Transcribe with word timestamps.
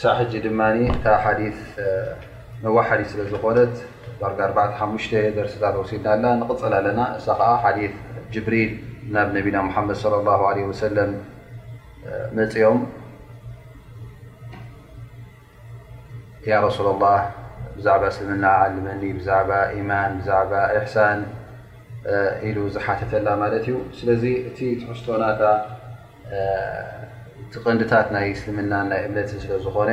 ሳብ 0.00 0.12
ሕጂ 0.18 0.32
ድማ 0.44 0.60
እ 0.74 1.52
ነዋ 2.64 2.76
ሓዲ 2.88 3.02
ስለ 3.10 3.20
ዝኮነት 3.32 3.74
ባጋ 4.20 4.38
4 4.48 5.16
ደርስ 5.36 5.54
ታወሲልና 5.62 6.24
ንቕፅል 6.40 6.72
ኣለና 6.78 7.00
እ 7.18 7.36
ዓ 7.66 7.70
ዲ 7.76 7.88
ጅብሪል 8.34 8.70
ናብ 9.14 9.28
ነቢና 9.36 9.56
ሓመድ 9.74 9.96
صى 10.02 10.08
لله 10.14 10.40
ع 10.48 10.52
ሰለ 10.82 10.98
መፅኦም 12.38 12.80
ያ 16.50 16.54
رሱل 16.66 16.86
الላه 16.94 17.20
ብዛዕባ 17.76 18.02
እስልምና 18.12 18.44
عልመኒ 18.62 19.02
ብዛባ 19.18 19.50
ኢማን 19.78 20.12
ዛባ 20.28 20.52
እحሳን 20.78 21.18
ኢሉ 22.48 22.56
ዝሓተተላ 22.74 23.26
ማለት 23.42 23.64
እዩ 23.68 23.76
ስለዚ 23.98 24.24
እቲ 24.48 24.58
ትሕዝቶናታ 24.80 25.40
እቲ 27.52 27.58
ቀንዲታት 27.66 28.06
ናይ 28.14 28.26
እስልምና 28.34 28.74
ናይ 28.90 29.00
እምነት 29.06 29.26
ስለ 29.44 29.50
ዝኾነ 29.64 29.90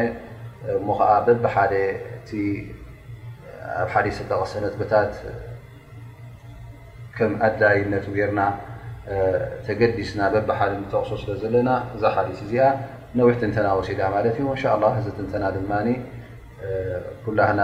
ሞ 0.87 0.89
ከዓ 0.99 1.11
በብሓደ 1.27 1.73
ኣብ 3.81 3.87
ሓደሰጠቐ 3.93 4.41
ሰነት 4.51 4.75
ቦታት 4.81 5.11
ከም 7.17 7.31
ኣድላይነቱ 7.47 8.05
ርና 8.29 8.39
ተገዲስና 9.67 10.19
በደ 10.35 10.49
ተቕሶ 10.93 11.11
ስለ 11.23 11.31
ዘለና 11.41 11.69
እዛ 11.95 12.03
ሓስ 12.15 12.39
እዚኣ 12.45 12.63
ነዊሕ 13.19 13.35
ትንተና 13.41 13.67
ወሲዳ 13.79 14.01
ማለት 14.15 14.37
እዩ 14.39 14.47
እን 14.55 14.85
እዚ 15.01 15.05
ትንተና 15.17 15.43
ድማ 15.57 15.71
ኩላህና 17.27 17.61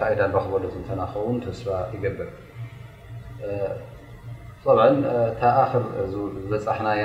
ፋኢዳ 0.00 0.20
ንረክበሉ 0.34 0.64
ትንተና 0.74 1.00
ኸውን 1.14 1.38
ተስፋ 1.46 1.66
ይገብር 1.96 2.28
ኣር 4.84 4.92
በፃሕናያ 6.52 7.04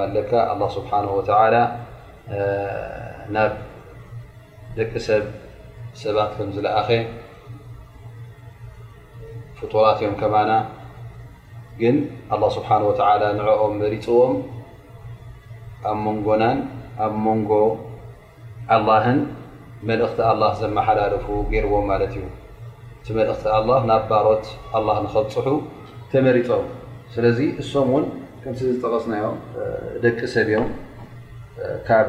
ደቂ 4.78 4.90
ሰብ 5.08 5.22
ሰባት 6.00 6.32
ዝኣ 6.54 6.68
ራ 10.48 10.50
ግን 11.80 11.96
ኣላ 12.34 12.42
ስብሓን 12.56 12.82
ወተላ 12.88 13.22
ንዕኦም 13.38 13.72
መሪፅዎም 13.82 14.34
ኣብ 15.90 15.98
መንጎናን 16.06 16.58
ኣብ 17.04 17.12
መንጎ 17.26 17.52
ኣላህን 18.76 19.18
መልእኽቲ 19.88 20.18
ኣልላ 20.30 20.44
ዘመሓላለፉ 20.60 21.26
ገይርዎም 21.52 21.84
ማለት 21.92 22.12
እዩ 22.16 22.24
እቲ 23.00 23.08
መልእኽቲ 23.18 23.44
ኣላ 23.58 23.68
ናብ 23.90 24.04
ባሮት 24.12 24.46
ኣላ 24.78 24.88
ንከብፅሑ 25.04 25.48
ተመሪፆም 26.12 26.64
ስለዚ 27.14 27.38
እሶም 27.62 27.90
እውን 27.92 28.06
ከምስ 28.42 28.60
ዝጠቐስናዮም 28.70 29.36
ደቂ 30.06 30.18
ሰብእዮም 30.36 30.66
ካብ 31.88 32.08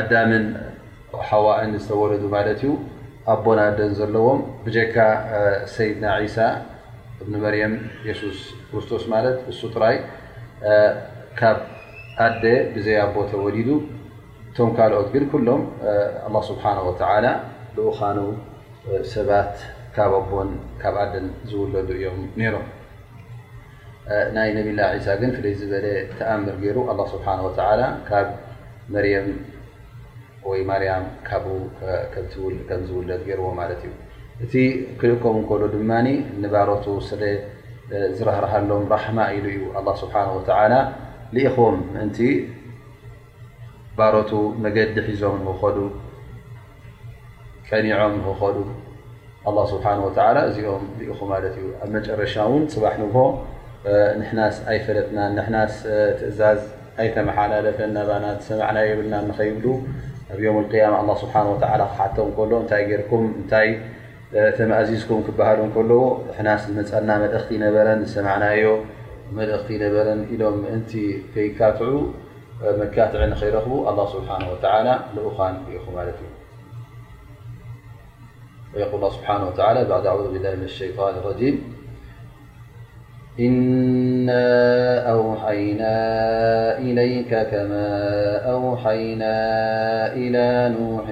ኣዳምን 0.00 0.44
ሓዋእን 1.30 1.72
ዝተወለዱ 1.82 2.24
ማለት 2.36 2.60
እዩ 2.64 2.72
ኣቦና 3.32 3.60
ደን 3.78 3.92
ዘለዎም 4.00 4.40
ብጀካ 4.66 4.96
ሰይድና 5.74 6.06
ዒሳ 6.24 6.36
እብኒ 7.22 7.34
መርየም 7.44 7.74
የሱስ 8.06 8.38
ክርስቶስ 8.68 9.02
ማለት 9.12 9.36
እሱ 9.50 9.60
ጥራይ 9.74 9.96
ካብ 11.40 11.58
ኣደ 12.24 12.42
ግዘይ 12.74 12.96
ኣቦ 13.04 13.14
ተወሊዱ 13.32 13.68
እቶም 14.48 14.70
ካልኦት 14.78 15.08
ግን 15.14 15.24
ኩሎም 15.32 15.62
ስብሓه 16.50 16.78
ተ 17.00 17.04
ብዃኑ 17.76 18.18
ሰባት 19.14 19.52
ካብ 19.96 20.12
ኣቦን 20.20 20.50
ካብ 20.82 20.96
ኣደን 21.02 21.26
ዝውለዱ 21.50 21.88
እዮም 21.98 22.18
ነይሮም 22.42 22.66
ናይ 24.36 24.50
ነብላ 24.58 24.80
ሳ 25.06 25.16
ግን 25.20 25.30
ፍለይ 25.36 25.54
ዝበለ 25.60 25.86
ተኣምር 26.18 26.56
ገይሩ 26.64 26.78
ስብሓ 27.14 27.28
ካብ 28.08 28.28
መርም 28.94 29.28
ወይ 30.50 30.60
ማርያም 30.70 31.04
ካብ 31.28 31.44
ከም 32.70 32.82
ዝውለድ 32.88 33.22
ገይርዎ 33.28 33.46
ማለት 33.60 33.80
እዩ 33.86 33.92
እቲ 34.42 34.54
ክልእከም 35.00 35.34
ንከሉ 35.40 35.62
ድማ 35.72 35.90
ንባሮቱ 36.42 36.84
ስ 37.08 37.10
ዝረህርሃሎም 38.16 38.84
ረሕማ 38.92 39.18
ኢሉ 39.36 39.46
እዩ 39.52 39.60
ስብሓ 40.00 40.14
ኢኹም 41.44 41.76
ምእንቲ 41.94 42.18
ባሮቱ 43.98 44.30
መገዲ 44.64 44.94
ሒዞም 45.08 45.36
ንክከዱ 45.46 45.78
ከኒዖም 47.68 48.14
ንክኸዱ 48.20 48.56
ስብሓ 49.72 49.86
እዚኦም 50.48 50.82
ልኢኹ 50.98 51.18
ማለት 51.32 51.54
እዩ 51.60 51.66
ኣብ 51.84 51.88
መጨረሻ 51.96 52.34
እውን 52.48 52.64
ፅባሕ 52.74 52.94
ንግሆ 53.04 53.18
ንሕናስ 54.20 54.56
ኣይፈለጥና 54.72 55.18
ንሕናስ 55.38 55.74
ትእዛዝ 56.20 56.60
ኣይተመሓ 57.02 57.36
ፈ 57.80 57.90
ናባና 57.96 58.26
ሰማዕናዮ 58.50 58.90
ብልና 58.98 59.14
ንኸይብሉ 59.30 59.66
ኣብ 60.34 60.38
ዮም 60.46 60.56
ያማ 60.84 60.94
ኣ 60.98 61.16
ስብሓ 61.24 61.34
ክሓቶም 61.90 62.28
እከሎ 62.32 62.50
እንታይ 62.64 62.84
ጌርኩም 62.90 63.24
ታ 63.52 63.66
ተምኣዚዝኩም 64.58 65.20
ክበሃሉ 65.26 65.60
ከል 65.74 65.90
ሕናስ 66.36 66.62
ዝመፀልና 66.68 67.10
መልእኽቲ 67.22 67.50
ነበረን 67.64 67.98
ዝሰማعናዮ 68.06 68.64
መልእኽቲ 69.36 69.68
ነበረን 69.82 70.20
ኢሎም 70.34 70.56
እንቲ 70.74 70.92
ከይካትዑ 71.34 71.92
መካትዕ 72.80 73.22
ኸይረኽቡ 73.42 73.68
له 73.98 74.04
ስብሓه 74.14 74.38
و 74.52 74.54
ንኳን 75.14 75.54
ኢኹ 75.76 75.84
ማት 75.96 76.08
እዩ 78.74 78.90
ስብ 80.32 80.58
ሸ 80.76 81.52
إنا 83.40 84.48
أوحينا 85.10 85.94
إليك 86.78 87.28
كما 87.50 87.90
أوحينا 88.46 89.36
إلى 90.12 90.74
نوح 90.78 91.08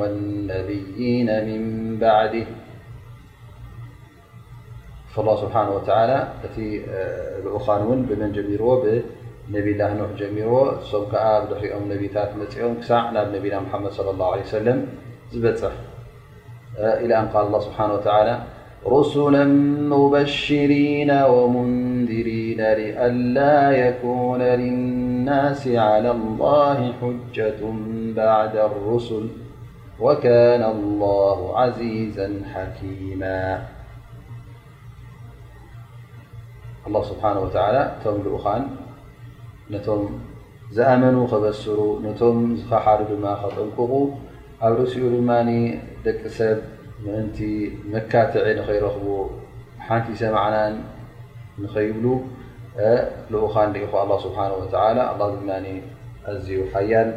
والنبيين 0.00 1.28
من 1.48 1.62
بعده 1.98 2.44
فالله 5.14 5.36
سبحانه 5.40 5.70
وتعالى 5.70 6.28
خانون 7.64 8.02
بمن 8.02 8.32
جمير 8.32 8.62
بنبي 9.48 9.72
الله 9.72 9.94
نوح 9.94 10.10
جمير 10.18 10.84
كبدحم 10.92 11.82
نبي 11.92 12.10
م 12.76 12.82
سعنابنبيل 12.82 13.60
محمد 13.60 13.90
صلى 13.92 14.10
الله 14.10 14.32
عليه 14.32 14.42
وسلم 14.42 14.88
ب 15.34 15.54
إلى 16.78 17.18
أن 17.20 17.26
قال 17.28 17.46
الله 17.46 17.60
سبحانه 17.60 17.94
وتعالى 17.94 18.40
رسلا 18.86 19.44
مبشرين 19.94 21.10
ومنذرين 21.22 22.58
لألا 22.58 23.70
يكون 23.70 24.42
للناس 24.42 25.68
على 25.68 26.10
الله 26.10 26.92
حجة 27.00 27.60
بعد 28.16 28.56
الرسل 28.56 29.28
وكان 30.00 30.62
الله 30.62 31.58
عزيزا 31.58 32.30
حكيما 32.54 33.62
الله 36.86 37.02
سبحانه 37.02 37.40
وتعالى 37.40 37.92
م 38.06 38.10
لقخا 38.26 38.58
نم 39.80 40.08
زأمنوا 40.72 41.26
خبسروا 41.26 42.00
نم 42.00 42.56
فحل 42.70 43.00
لما 43.10 43.34
خطلكه 43.34 44.10
اب 44.62 44.72
رسلمان 44.80 45.80
س 46.26 46.42
ምእንቲ 47.06 47.38
መካትዕ 47.92 48.44
ንኸይረኽቡ 48.58 49.06
ሓንቲ 49.86 50.06
ሰማዕናን 50.20 50.74
ንኸይብሉ 51.62 52.04
ልኡኻን 53.32 53.70
ኢኹ 53.84 53.92
ኣ 54.02 54.04
ስብሓ 54.24 54.38
ወ 54.58 54.62
ኣ 54.82 54.86
ና 54.98 55.02
ኣዝዩ 56.32 56.50
ሓያል 56.72 57.10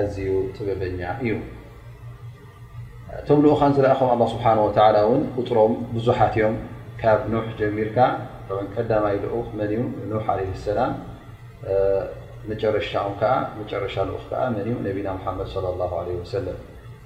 ኣዝዩ 0.00 0.28
ጥበበኛ 0.56 1.00
እዩ 1.24 1.32
እቶም 3.20 3.38
ልኡኻን 3.44 3.74
ዝረኣኹም 3.78 4.20
ኣ 4.24 4.28
ስብሓ 4.34 4.46
ወተ 4.66 4.78
እውን 5.06 5.22
ቁጥሮም 5.38 5.74
ብዙሓት 5.96 6.34
እዮም 6.40 6.54
ካብ 7.02 7.18
ኑሕ 7.34 7.46
ጀሚርካ 7.62 7.98
ቀዳማይ 8.76 9.16
ልኡኽ 9.26 9.48
መን 9.60 9.70
ዩ 9.76 9.82
ኑሕ 10.12 10.24
ዓለ 10.36 10.40
ሰላም 10.68 10.92
መጨረሻኦም 12.52 13.14
ዓ 13.32 13.34
መጨረሻ 13.60 13.94
ልኡ 14.08 14.18
ከዓ 14.30 14.42
መን 14.56 14.68
ነቢና 14.88 15.08
ሙሓመድ 15.18 15.46
ለى 15.66 15.70
ላ 15.82 15.92
ለ 16.06 16.08
ወሰለም 16.22 16.58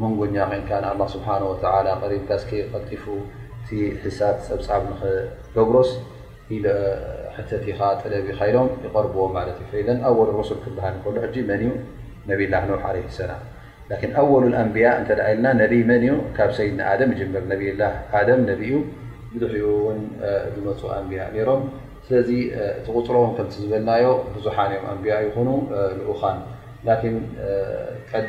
መን 0.00 0.12
ጎኛ 0.20 0.36
ሪታ 0.52 0.70
ቀጢፉ 2.72 3.04
ቲ 3.68 3.76
ሒሳት 4.04 4.38
ፀብፃብ 4.46 4.84
ገብሮስ 5.56 5.90
ተቲኻ 7.50 7.80
ጥለብሎም 8.02 8.68
ይقርብዎ 8.86 9.20
ዩ 9.34 9.92
ኣወል 10.08 10.30
رس 10.40 10.50
ክበሃል 10.64 10.96
መን 11.50 11.62
ነብ 12.30 12.40
ላ 12.54 12.60
ር 12.72 12.80
ع 12.82 13.06
سላም 13.20 13.42
ኣወሉ 14.22 14.42
ኣንያ 14.62 14.86
ኢ 15.78 15.80
መ 15.90 15.94
ካብ 16.38 16.50
ሰድ 16.58 16.80
ር 17.00 17.08
ብዙሕ 19.36 19.48
ዝመፁ 20.54 20.80
ኣንያ 20.98 21.18
ሮም 21.48 21.62
ስዚ 22.08 22.30
እቲ 22.64 22.86
غፅሮም 22.96 23.30
ከም 23.36 23.46
ዝበልናዮ 23.52 24.06
ብዙሓኦም 24.34 24.82
ኣንያ 24.92 25.10
ይኑ 25.24 25.48
ኡኻን 26.12 26.36
لكن 26.86 27.20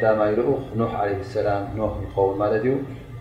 دمايلقخ 0.02 0.60
نوح 0.76 0.96
عليه 1.00 1.18
السلام 1.20 1.68
نوح 1.78 1.92
قول 2.16 2.38
مالدي 2.38 2.76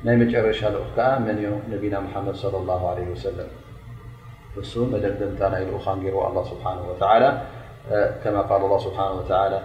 ماي 0.04 0.16
مجرشه 0.16 0.68
لخ 0.70 0.88
كمن 0.96 1.60
نبينا 1.72 2.00
محمد 2.00 2.34
صلى 2.34 2.56
الله 2.58 2.88
عليه 2.90 3.08
وسلم 3.12 3.48
سومدمتانايلقخنجر 4.62 6.14
و 6.14 6.26
الله 6.28 6.44
سبحانه 6.44 6.82
وتعالى 6.90 7.40
كما 8.24 8.40
قال 8.40 8.60
الله 8.64 8.78
سبحانه 8.78 9.12
وتعالى 9.14 9.60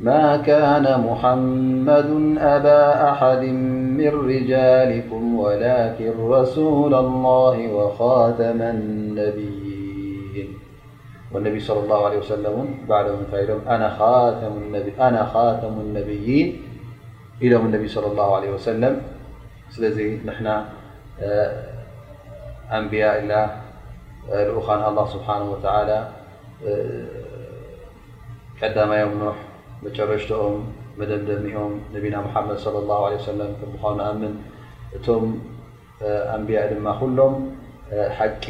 ما 0.00 0.36
كان 0.36 1.00
محمد 1.08 2.38
أبا 2.38 3.10
أحد 3.10 3.42
من 4.00 4.10
رجالكم 4.34 5.38
ولكن 5.40 6.12
رسول 6.28 6.94
الله 6.94 7.56
وخاتم 7.72 8.62
النبي 8.62 9.63
واነቢ 11.34 11.60
صى 11.60 11.72
الله 11.82 12.00
عل 12.08 12.16
وس 12.22 12.30
ባም 12.88 13.18
እታይ 13.26 13.42
ሎ 13.48 13.50
ና 13.82 13.84
خተሙ 15.32 15.76
الነብይን 15.86 16.48
ኢሎም 17.44 17.62
اነቢ 17.68 17.84
صى 17.94 18.04
الله 18.12 18.28
عله 18.36 18.48
وسለ 18.56 18.82
ስለ 19.74 19.84
ና 20.28 20.48
ኣንብያ 22.78 23.04
ላ 23.30 23.32
لኡ 24.48 24.56
الله 24.90 25.04
ስብሓنه 25.14 25.46
وى 25.52 25.60
ቀዳማዮም 28.58 29.12
ኖح 29.22 29.38
መጨረሽኦም 29.84 30.56
መደደሚኦም 31.00 31.72
ነቢና 31.94 32.14
محመድ 32.26 32.58
صى 32.64 32.78
الله 32.82 33.00
عه 33.08 34.00
ኣምን 34.12 34.32
እቶም 34.96 35.24
ኣንብያ 36.36 36.58
ድማ 36.70 36.86
ሎም 37.18 37.34
ሓቂ 38.18 38.44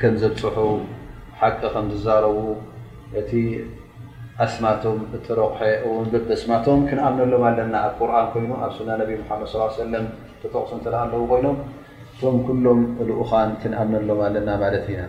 ከም 0.00 0.14
ዘፅሑ 0.22 0.56
ሓቂ 1.40 1.56
ከም 1.74 1.86
ዝዛረቡ 1.94 2.38
እቲ 3.20 3.30
ኣስማቶም 4.44 4.98
እተረቑሑ 5.16 5.62
እውን 5.88 6.06
በበስማቶም 6.12 6.80
ክንኣምነሎም 6.88 7.42
ኣለና 7.48 7.74
ኣብ 7.86 7.92
ቁርን 7.98 8.24
ኮይኑ 8.32 8.50
ኣብ 8.64 8.70
ሱና 8.78 8.90
ነቢ 9.00 9.10
ሓመድ 9.28 9.48
ص 9.52 9.76
ሰለም 9.80 10.06
ተጠቕሱ 10.42 10.70
እተሃ 10.80 10.94
ኣለዉ 11.04 11.20
ኮይኖም 11.32 11.56
ቶም 12.20 12.36
ኩሎም 12.46 12.80
ልኡኻን 13.08 13.50
ክንኣምነሎም 13.62 14.20
ኣለና 14.28 14.48
ማለት 14.64 14.86
ኢና 14.94 15.02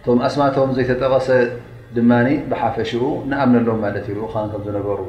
እቶም 0.00 0.18
ኣስማቶም 0.28 0.70
ዘይተጠቐሰ 0.78 1.28
ድማ 1.96 2.12
ብሓፈሽኡ 2.50 3.02
ንኣምነሎም 3.30 3.80
ማለት 3.86 4.04
እዩ 4.10 4.14
ልኡኻን 4.20 4.48
ከም 4.52 4.62
ዝነበሩ 4.66 5.00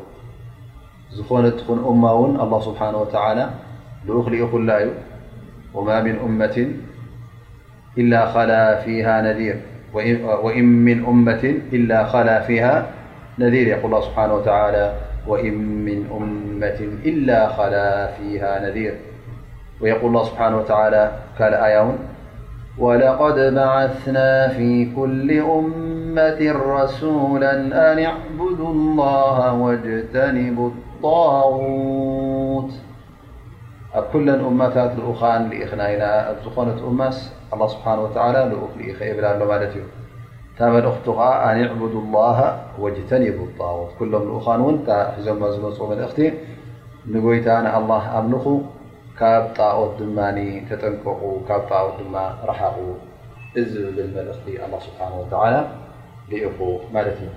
ዝኾነ 1.17 1.45
ትኹን 1.59 1.79
እማ 1.91 2.03
እውን 2.17 2.33
ኣ 2.43 2.47
ስብሓን 2.67 2.95
ወተ 3.03 3.15
ልኡ 4.07 4.17
ክልእኩላ 4.27 4.69
ዩ 4.83 4.87
ወማ 5.75 5.89
ምን 6.05 6.15
እመትን 6.27 6.69
إلا 7.97 8.25
خلا 8.25 8.75
فيها 8.75 9.21
نذير 9.21 9.55
وإن 10.43 10.63
من 10.63 11.05
أمة 11.05 11.55
إلا 11.73 12.03
خلا 12.05 12.39
فيها 12.41 12.85
نذير 13.39 13.67
يقول 13.67 13.85
الله 13.85 14.01
سبحانه 14.01 14.35
وتعالى 14.35 14.93
وإن 15.27 15.53
من 15.85 16.05
أمة 16.11 16.87
إلا 17.05 17.47
خلا 17.49 18.07
فيها 18.07 18.65
نذير 18.69 18.93
ويقول 19.81 20.07
الله 20.09 20.23
سبحانه 20.23 20.57
وتعالى 20.57 21.11
قال 21.39 21.53
آين 21.53 21.95
ولقد 22.77 23.53
بعثنا 23.55 24.47
في 24.47 24.87
كل 24.95 25.39
أمة 25.39 26.53
رسولا 26.75 27.51
أن 27.91 27.99
اعبدوا 28.05 28.69
الله 28.69 29.53
واجتنبوا 29.53 30.67
الطاووت 30.69 32.73
ኣብ 33.99 34.05
ኩለን 34.11 34.41
እማታት 34.49 34.89
ዝኡኻን 34.97 35.43
ኢኽና 35.63 35.81
ኢ 35.93 35.95
ዝኾነት 36.43 36.79
እማስ 36.91 37.17
ه 37.55 37.67
ስብሓه 37.73 37.99
ኢኸ 38.89 38.97
የብላ 39.09 39.25
ሎ 39.39 39.45
ማለት 39.51 39.73
እዩ 39.77 39.83
እታ 40.51 40.59
መልእኽቱ 40.75 41.05
ከዓ 41.17 41.27
ኣንዕቡድ 41.49 41.93
الላه 42.03 42.39
ወጅተኒቡ 42.83 43.37
ጣወት 43.59 43.91
ኩሎም 43.99 44.23
ዝኡኻን 44.29 44.61
እውን 44.63 44.77
ሒዞማ 45.17 45.41
ዝመፁ 45.55 45.77
መልእኽቲ 45.91 46.19
ንጎይታ 47.13 47.47
ንኣه 47.67 48.01
ኣምልኹ 48.21 48.45
ካብ 49.19 49.43
ጣወት 49.59 49.93
ድማ 50.01 50.17
ተጠንቀቑ 50.69 51.21
ካብ 51.47 51.61
ጣقት 51.71 51.95
ድማ 52.01 52.15
ረሓቑ 52.49 52.77
እዝ 53.63 53.71
ብል 53.95 54.01
መልእኽቲ 54.17 54.47
ه 54.63 54.71
ስብሓ 54.85 54.99
ልኢኹ 56.31 56.57
ማለት 56.95 57.17
እዩ 57.25 57.29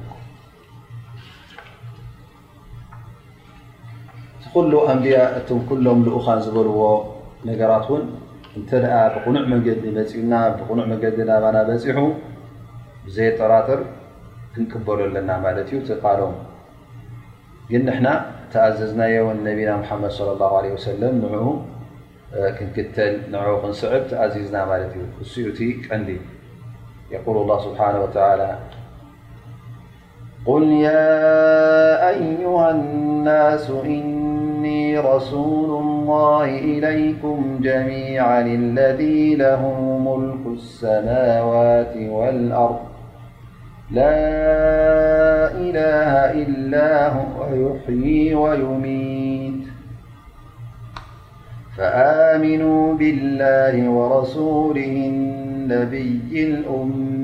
ኩሉ 4.55 4.73
ኣንድያ 4.91 5.17
እቶም 5.39 5.61
ኩሎም 5.69 6.01
ልኡኻን 6.07 6.41
ዝበልዎ 6.45 6.81
ነገራት 7.49 7.87
እውን 7.91 8.03
እንተ 8.59 8.71
ደኣ 8.85 8.97
ብቕኑዕ 9.15 9.43
መገዲ 9.53 9.85
መፂእና 9.97 10.33
ብቕኑዕ 10.59 10.85
መገዲ 10.93 11.17
ናባና 11.31 11.57
በፂሑ 11.69 11.99
ብዘየ 13.07 13.29
ጠራጥር 13.39 13.81
ክንቅበሉ 14.53 14.99
ኣለና 15.09 15.31
ማለት 15.45 15.69
እዩ 15.73 15.81
ትቃሎም 15.89 16.35
ግን 17.73 17.83
ንሕና 17.89 18.09
ተኣዘዝናዮን 18.55 19.41
ነቢና 19.49 19.71
ሓመድ 19.91 20.15
ለ 20.41 20.53
ه 20.53 20.79
ሰለም 20.87 21.15
ን 21.25 21.27
ክንክተል 22.59 23.15
ን 23.35 23.45
ክንስዕብ 23.65 24.05
ተኣዚዝና 24.15 24.57
ማለት 24.73 24.93
እዩ 25.01 25.05
እስኡ 25.27 25.37
እቲ 25.53 25.61
ዕንዲ 25.99 26.11
የقል 27.15 27.39
ስብሓ 27.69 27.93
ላ 27.99 28.49
ሃ 33.71 34.03
رسول 34.99 35.83
الله 35.83 36.45
إليكم 36.45 37.59
جميعا 37.63 38.41
الذي 38.47 39.35
لهم 39.35 40.07
ملك 40.09 40.55
السماوات 40.59 41.95
والأرض 42.09 42.79
لا 43.91 44.37
إله 45.61 46.33
إلا 46.47 47.13
هويحيي 47.13 48.35
ويميت 48.35 49.65
فآمنوا 51.77 52.95
بالله 52.95 53.89
ورسوله 53.91 54.95
نبي 55.69 56.23
الأم 56.35 57.24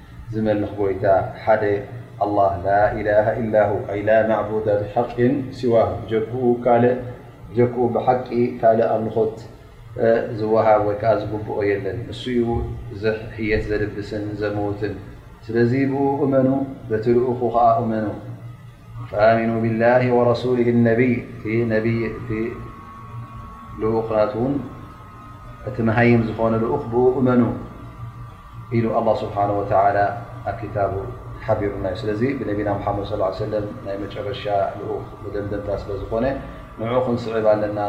ዝመልኽ 0.35 0.71
ጎይታ 0.83 1.05
ሓደ 1.45 1.63
لله 2.27 2.53
ላ 2.67 2.71
إله 2.99 3.25
إل 3.41 3.53
ه 3.67 3.69
ላ 4.07 4.09
ማعبዳ 4.31 4.67
ብሓق 4.81 5.09
ሲዋ 5.59 5.73
ጀክኡ 7.57 7.77
ብሓቂ 7.95 8.27
ካልእ 8.61 8.89
ኣልኾት 8.95 9.37
ዝወሃብ 10.39 10.81
ወከዓ 10.87 11.11
ዝግብኦ 11.21 11.57
የለን 11.69 11.97
ንሱ 12.09 12.21
ህየት 13.37 13.63
ዘድብስን 13.69 14.23
ዘምዉትን 14.41 14.93
ስለዚ 15.45 15.71
ብኡ 15.93 16.03
እመኑ 16.27 16.47
በቲ 16.89 17.05
ልኡኹ 17.17 17.39
ከዓ 17.55 17.65
እመኑ 17.83 18.07
فآሚኑ 19.09 19.49
ብاላه 19.63 20.03
ورሱل 20.17 20.57
الነብይ 20.75 21.13
ይ 21.51 21.53
እ 22.37 22.39
ልኡናት 23.81 24.33
እቲ 25.69 25.75
መሃይም 25.89 26.21
ዝኾነ 26.29 26.53
ልኡኽ 26.63 26.83
ብኡ 26.93 27.05
እመኑ 27.21 27.41
ل 28.71 28.75
الله 28.85 29.15
سبحانه 29.15 29.53
وتعالى 29.59 30.05
اكتب 30.47 30.91
حبر 31.41 31.71
سل 31.95 32.37
بنبنا 32.39 32.71
محمد 32.79 33.03
صلى 33.05 33.23
ا 33.23 33.25
عليه 33.27 33.35
وسلم 33.45 33.65
ي 33.91 33.95
مر 34.01 34.31
لقخ 34.31 34.47
ودمدم 35.23 35.61
ل 36.23 36.23
ن 36.23 36.27
نعنصعب 36.79 37.45
نا 37.61 37.85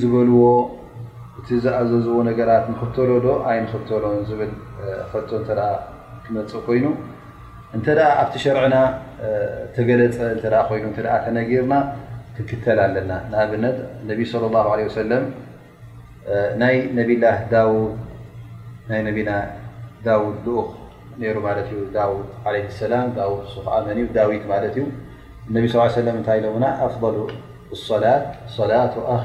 ዝልዎ 0.00 0.38
እቲ 1.40 1.48
ዝኣዘዝኦ 1.64 2.16
ነገራት 2.28 2.64
ንኽተሎ 2.72 3.10
ዶ 3.24 3.26
ኣይ 3.50 3.58
ንክተሎን 3.64 4.18
ዝብል 4.28 4.50
ፈቶ 5.10 5.28
እተ 5.40 5.48
ክመፅእ 6.24 6.62
ኮይኑ 6.66 6.84
እንተ 7.76 7.86
ኣብቲ 8.20 8.34
ሸርዕና 8.44 8.76
ተገለፀ 9.76 10.68
ይኑ 10.78 10.86
ከነጊርና 11.24 11.74
ትክተል 12.36 12.78
ኣለና 12.86 13.10
ንኣብነት 13.32 13.78
ነብ 14.08 14.20
ለ 14.48 14.64
ለ 14.80 14.82
ሰለም 14.98 15.24
ናይ 16.62 16.76
ነብላ 16.98 17.24
ዳ 17.54 17.62
ናይ 18.90 19.00
ቢና 19.16 19.30
ዳውድ 20.06 20.36
ልኡኽ 20.46 20.68
ይሩ 21.24 21.36
ማት 21.46 21.58
እዩ 21.62 21.72
ዳድ 21.96 22.68
ሰላም 22.82 23.06
ዳ 23.18 23.24
ስ 23.52 23.64
ኣመን 23.78 23.98
ዩ 24.02 24.04
ዳዊት 24.18 24.44
ማለት 24.52 24.74
እዩ 24.80 24.84
ነቢ 25.56 25.64
ስ 25.74 25.88
ሰለም 26.00 26.16
እንታይ 26.20 26.40
ሎዉና 26.46 26.66
ኣፍ 26.88 26.94
ላ 28.04 28.12
ላة 28.70 28.94
ኣ 29.14 29.16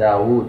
ዳውድ 0.00 0.48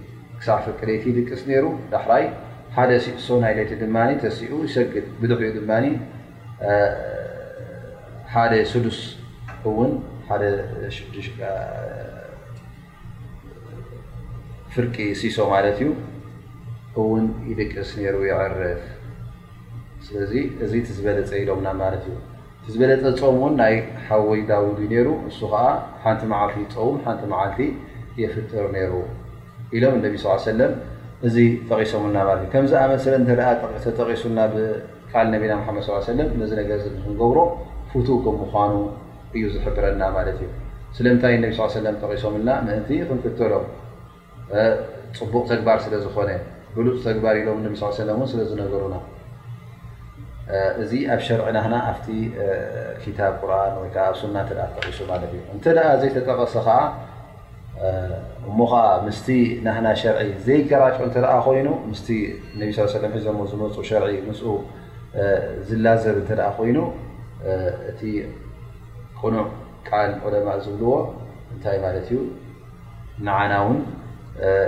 ክ 0.43 0.45
ፍርቂ 0.65 0.79
ሌይቲ 0.89 1.03
ይድቅስ 1.11 1.41
ሩ 1.63 1.65
ዳሕራይ 1.93 2.23
ሓደ 2.75 2.91
ሲእሶ 3.05 3.27
ናይ 3.43 3.53
ለይቲ 3.57 3.71
ድማ 3.81 3.97
ተኡ 4.21 4.51
ይሰግድ 4.67 5.05
ብድኡ 5.21 5.41
ድማ 5.57 5.69
ሓደ 8.33 8.53
ስሉስ 8.71 8.99
እውን 9.69 9.91
ሓደ 10.29 10.43
ሽ 10.95 11.27
ፍርቂ 14.73 14.95
ሲሶ 15.21 15.37
ማለት 15.53 15.77
እዩ 15.83 15.89
እውን 17.01 17.25
ይድቅስ 17.51 17.89
ሩ 18.15 18.17
ይዕርፍ 18.31 18.59
ስለዚ 20.07 20.33
እዚ 20.65 20.73
ትዝበለፀ 20.87 21.31
ኢሎምና 21.43 21.67
ማት 21.81 21.95
እዩ 22.01 22.15
ዝበለፀ 22.73 23.03
ፀም 23.21 23.35
እውን 23.41 23.53
ናይ 23.61 23.75
ሓወይዳው 24.07 24.67
ሩ 25.07 25.09
ንሱ 25.29 25.39
ከዓ 25.53 25.63
ሓንቲ 26.03 26.21
መዓልቲ 26.33 26.57
ፀውም 26.75 26.97
ሓንቲ 27.05 27.23
መዓልቲ 27.33 27.59
የፍጥር 28.21 28.65
ነይሩ 28.75 28.93
ኢሎም 29.77 29.95
እነቢ 29.99 30.15
ለ 30.61 30.63
እዚ 31.27 31.35
ጠቒሶምና 31.69 32.17
ለት 32.27 32.43
ከምዚ 32.53 32.71
ኣመሰ 32.83 33.03
እ 33.17 33.21
ተጠቂሱና 33.83 34.37
ብካል 34.53 35.25
ነቢና 35.33 35.53
ሓመድ 35.65 35.83
ሰለም 36.11 36.29
ዝ 36.51 36.51
ነገክንገብሮ 36.59 37.39
ፍቱ 37.91 38.07
ከም 38.25 38.35
ምኳኑ 38.43 38.71
እዩ 39.35 39.43
ዝሕብረና 39.55 40.01
ማለት 40.15 40.39
እዩ 40.43 40.49
ስለምንታይ 40.97 41.35
ነ 41.43 41.51
ለ 41.85 41.93
ጠቂሶምና 42.05 42.49
ምእንቲ 42.67 42.89
ክንክተሎም 43.09 43.65
ፅቡቕ 45.19 45.43
ተግባር 45.51 45.77
ስለ 45.85 45.93
ዝኾነ 46.05 46.31
ብሉፅ 46.77 46.97
ተግባር 47.09 47.35
ኢሎም 47.41 47.61
ቢ 47.65 47.75
ለእ 48.09 48.17
ስለ 48.33 48.39
ዝነገሩና 48.51 48.97
እዚ 50.81 50.91
ኣብ 51.13 51.21
ሸርዕናና 51.27 51.73
ኣቲ 51.91 52.07
ታብ 53.19 53.33
ቁርን 53.43 53.75
ወዓ 53.83 53.95
ኣሱና 54.15 54.37
ጠቂሱ 54.57 54.99
ማለት 55.11 55.29
እዩ 55.37 55.41
እተ 55.57 55.65
ዘይተጠቐሰ 56.01 56.55
ከዓ 56.67 56.79
እሞ 58.49 58.57
ከዓ 58.71 58.83
ምስቲ 59.05 59.27
ናህና 59.65 59.87
ሸርዒ 60.01 60.27
ዘይገባጮ 60.47 60.97
እተ 61.09 61.15
ደኣ 61.23 61.33
ኮይኑ 61.45 61.67
ምስቲ 61.91 62.07
ነብ 62.59 62.71
ስ 62.75 62.93
ለ 63.03 63.05
ሒዘሞ 63.13 63.37
ዝመፁኡ 63.51 63.81
ሸርዒ 63.89 64.07
ን 64.27 64.35
ዝላዘብ 65.69 66.15
እተኣ 66.21 66.41
ኮይኑ 66.57 66.77
እቲ 67.91 68.01
ቁኑዕ 69.21 69.47
ቃል 69.87 70.11
ዑለማ 70.25 70.49
ዝብልዎ 70.65 70.91
እንታይ 71.53 71.77
ማለት 71.85 72.05
እዩ 72.09 72.19
ንዓና 73.25 73.53
ውን 73.67 73.79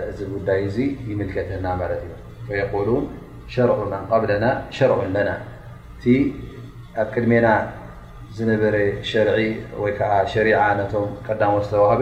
እዚ 0.09 0.19
ጉዳይ 0.33 0.59
እዙ 0.67 0.77
ይምልከተና 1.09 1.65
ማለት 1.81 2.01
እዩ 2.07 2.13
ፈቁሉን 2.49 3.05
ሸርዑና 3.53 3.95
ቀብለና 4.09 4.45
ሸርዑ 4.77 4.97
ኣለና 5.05 5.29
እቲ 5.95 6.03
ኣብ 7.01 7.07
ቅድሜና 7.13 7.47
ዝነበረ 8.37 8.75
ሸርዒ 9.11 9.37
ወይከዓ 9.83 10.11
ሸሪዓ 10.33 10.59
ነቶም 10.79 11.09
ቀዳሞ 11.27 11.53
ተተዋህበ 11.65 12.01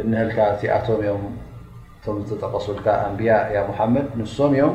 እንህልካ 0.00 0.38
እቲ 0.52 0.60
ኣቶም 0.76 0.98
እዮም 1.02 1.24
እቶም 1.96 2.16
ዝተጠቀሱልካ 2.28 2.86
ኣንብያ 3.06 3.32
ያ 3.54 3.58
ሙሓመድ 3.70 4.06
ንሶም 4.20 4.52
እዮም 4.56 4.74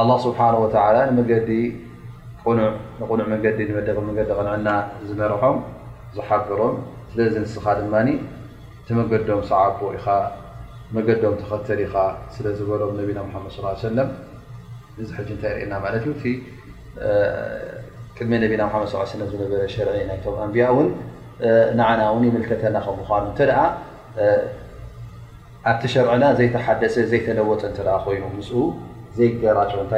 ኣ 0.00 0.02
ስብሓ 0.26 0.38
ንመንዲ 0.52 1.50
ቁኑዕ 3.08 3.26
መንገዲ 3.32 3.58
ንበደቅ 3.70 3.96
መንገዲ 4.08 4.28
ቅንዕና 4.38 4.68
ዝመርሖም 5.08 5.56
ዝሓገሮም 6.16 6.74
ስለዚ 7.10 7.34
ንስኻ 7.44 7.64
ድማ 7.80 7.94
ቲ 8.86 8.94
መገዶም 8.98 9.42
ሰዓቦ 9.50 9.78
ኢኻ 9.98 10.06
መገዶም 10.96 11.34
ተኸተል 11.40 11.80
ኢኻ 11.86 11.94
ስለ 12.34 12.46
ዝበሎም 12.58 12.92
ነብና 13.00 13.18
ሓመድ 13.34 13.52
ሰለም 13.84 14.08
እዚ 15.02 15.08
ሕጅ 15.18 15.28
ንታይ 15.36 15.52
ርእየና 15.56 15.74
ማት 15.84 16.04
ዩ 16.08 16.10
እቲ 16.16 16.24
ቅድሚ 18.16 18.30
ነብና 18.42 18.62
ደ 18.72 18.84
ሰለ 19.10 19.22
ዝነበረ 19.32 19.60
ሸርዒ 19.74 19.94
ኢናቶ 20.04 20.24
ኣንቢያ 20.44 20.66
ን 20.86 20.90
ተና 21.42 21.80
ከኑ 23.06 23.38
ኣብቲ 25.70 25.84
شርዕና 25.92 26.22
ዘይተሓደሰ 26.38 26.94
ዘይተለወጠ 27.10 27.60
ይኑ 28.14 28.22
ዘይገራ 29.18 29.58
ታ 29.90 29.94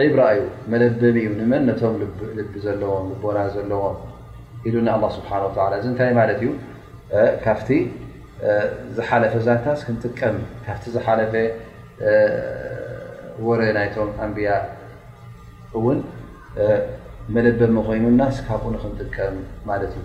ዒብራ 0.00 0.20
እዩ 0.34 0.40
መለበሚ 0.72 1.16
እዩ 1.22 1.30
ንመን 1.40 1.62
ነቶም 1.68 1.94
ልቢ 2.38 2.52
ዘለዎም 2.64 3.08
ቦና 3.22 3.38
ዘለዎም 3.54 3.96
ኢሉ 4.66 4.76
ስብሓ 5.18 5.30
እዚ 5.78 5.84
እንታይ 5.92 6.10
ማለት 6.20 6.40
እዩ 6.42 6.48
ካብቲ 7.46 7.68
ዝሓለፈ 8.98 9.32
ዛንታስክንጥቀም 9.46 10.36
ካቲ 10.66 10.84
ዝሓለፈ 10.96 11.32
ወረ 13.46 13.60
ናይቶም 13.78 14.10
ኣንብያ 14.26 14.50
እውን 15.78 15.98
መለበሚ 17.36 17.76
ኮይኑናስ 17.90 18.36
ካብኡ 18.48 18.64
ንክንጥቀም 18.76 19.34
ማለት 19.70 19.92
እዩ 19.98 20.04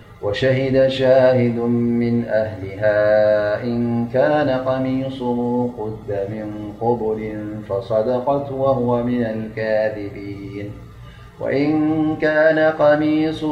وشهد 0.23 0.87
شاهد 0.87 1.55
من 1.59 2.25
أهلها 2.27 3.21
اقميصمن 4.55 6.71
قب 6.81 7.01
فصدقت 7.69 8.47
وهومنالكاذبين 8.51 10.65
وإن 11.39 11.71
كان 12.15 12.59
قميص 12.59 13.43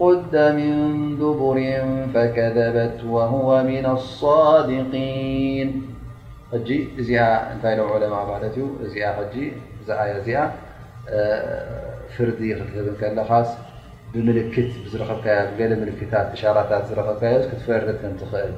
قد 0.00 0.36
من 0.36 0.72
دبر 1.16 1.84
فكذبت 2.14 3.00
وهو 3.08 3.62
من 3.62 3.86
الصادقينعما 3.86 5.72
فرديكاس 12.18 13.48
ብምልክት 14.12 14.70
ዝረኸብካ 14.90 15.26
ገለ 15.58 15.72
ምልክታት 15.82 16.28
እሻራታት 16.36 16.84
ዝረኸብካዮ 16.90 17.36
ክትፈርት 17.48 17.88
ከንትኽእል 18.02 18.52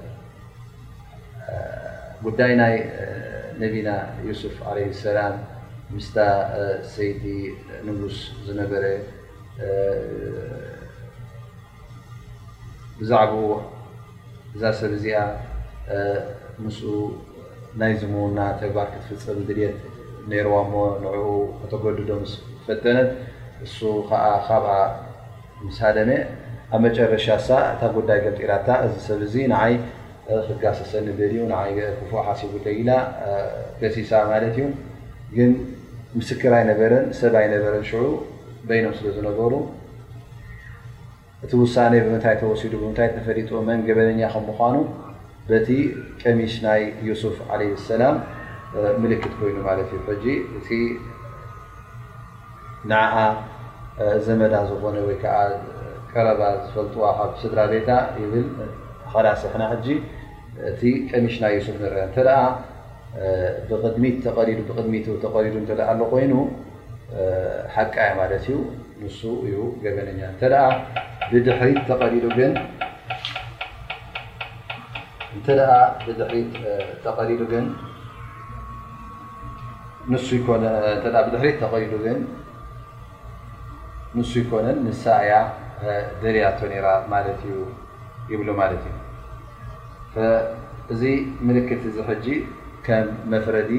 ጉዳይ 2.24 2.52
ናይ 2.60 2.74
ነቢና 3.62 3.88
ዩስፍ 4.26 4.54
ዓለ 4.70 4.78
ሰላም 5.02 5.34
ምስታ 5.94 6.16
ሰይቲ 6.94 7.22
ንጉስ 7.88 8.16
ዝነበረ 8.46 8.84
ብዛዕባኡ 13.00 13.52
እዛ 14.54 14.62
ሰብ 14.80 14.92
እዚኣ 14.98 15.18
ምስኡ 16.64 16.88
ናይ 17.80 17.92
ዝሙዉና 18.00 18.40
ተባር 18.60 18.88
ክትፍፀም 18.94 19.38
ድልት 19.50 19.76
ነይርዎ 20.30 20.54
እሞ 20.64 20.74
ንዕኡ 21.02 21.28
እተገዲዶ 21.64 22.10
ምስ 22.22 22.34
ፈጠነት 22.66 23.10
እሱ 23.66 23.78
ከዓ 24.08 24.22
ካብኣ 24.48 24.72
ምሳደመ 25.68 26.10
ኣብ 26.74 26.80
መጨረሻ 26.84 27.26
ሳ 27.46 27.56
እታ 27.72 27.82
ጉዳይ 27.96 28.18
ገምፂራታ 28.26 28.68
እዚ 28.84 28.94
ሰብ 29.08 29.20
ዚ 29.32 29.34
ንይ 29.52 29.74
ክጋሰሰኒ 30.48 31.06
ብልዩ 31.18 31.40
ይ 31.70 31.78
ክፉ 31.98 32.10
ሓሲቡ 32.26 32.52
ደይላ 32.66 32.90
ገሲሳ 33.80 34.10
ማለት 34.30 34.54
እዩ 34.60 34.68
ግን 35.36 35.50
ምስክር 36.18 36.52
ኣይነበርን 36.60 37.06
ሰብኣይነበርን 37.20 37.84
ሽዑ 37.90 38.04
በይኖም 38.68 38.94
ስለ 38.98 39.06
ዝነገሩ 39.16 39.52
እቲ 41.44 41.52
ውሳ 41.64 41.76
ብምንታይ 41.92 42.34
ተወሲዱ 42.42 42.72
ብምታይ 42.82 43.08
ተፈሪጡ 43.18 43.50
መን 43.68 43.80
ገበነኛ 43.88 44.22
ከም 44.32 44.44
ምኳኑ 44.50 44.76
በቲ 45.50 45.68
ቀሚስ 46.22 46.54
ናይ 46.66 46.82
ዩስፍ 47.10 47.36
ዓለ 47.54 47.60
ሰላም 47.90 48.16
ምልክት 49.04 49.32
ኮይኑ 49.38 49.56
ማለት 49.68 49.90
እዩ 50.14 50.24
እ 50.80 50.82
ዘመዳ 54.26 54.54
ዝኾነ 54.68 54.96
ቀረባ 56.12 56.42
ዝፈጥዋ 56.62 57.02
ካብ 57.18 57.32
ስድራ 57.40 57.58
ቤታ 57.72 57.90
ብ 58.32 58.34
ክና 59.52 59.62
እቲ 60.70 60.82
ቀሚሽና 61.10 61.44
አ 62.38 62.40
ድሚ 63.94 64.04
ተ 64.24 64.26
ኮይኑ 66.12 66.32
ሓቃ 67.76 67.96
ት 68.44 68.46
ዩ 68.52 68.54
ን 69.02 69.04
እዩ 69.12 69.54
ገበነኛ 69.84 70.20
ተሪ 75.44 75.54
ተ 77.04 77.06
ንሱ 84.18 84.30
ይኮነ 84.42 84.66
ንሳእያ 84.84 85.32
ደልያቶ 86.22 86.60
ራ 86.84 86.88
ማለት 87.12 87.40
እዩ 87.48 87.56
ይብሉ 88.30 88.48
ማለት 88.60 88.82
እዩ 88.90 88.96
እዚ 90.92 91.02
ምልክት 91.46 91.82
ዚ 91.94 92.06
ሕጂ 92.08 92.26
ከም 92.86 93.06
መፍረዲ 93.34 93.70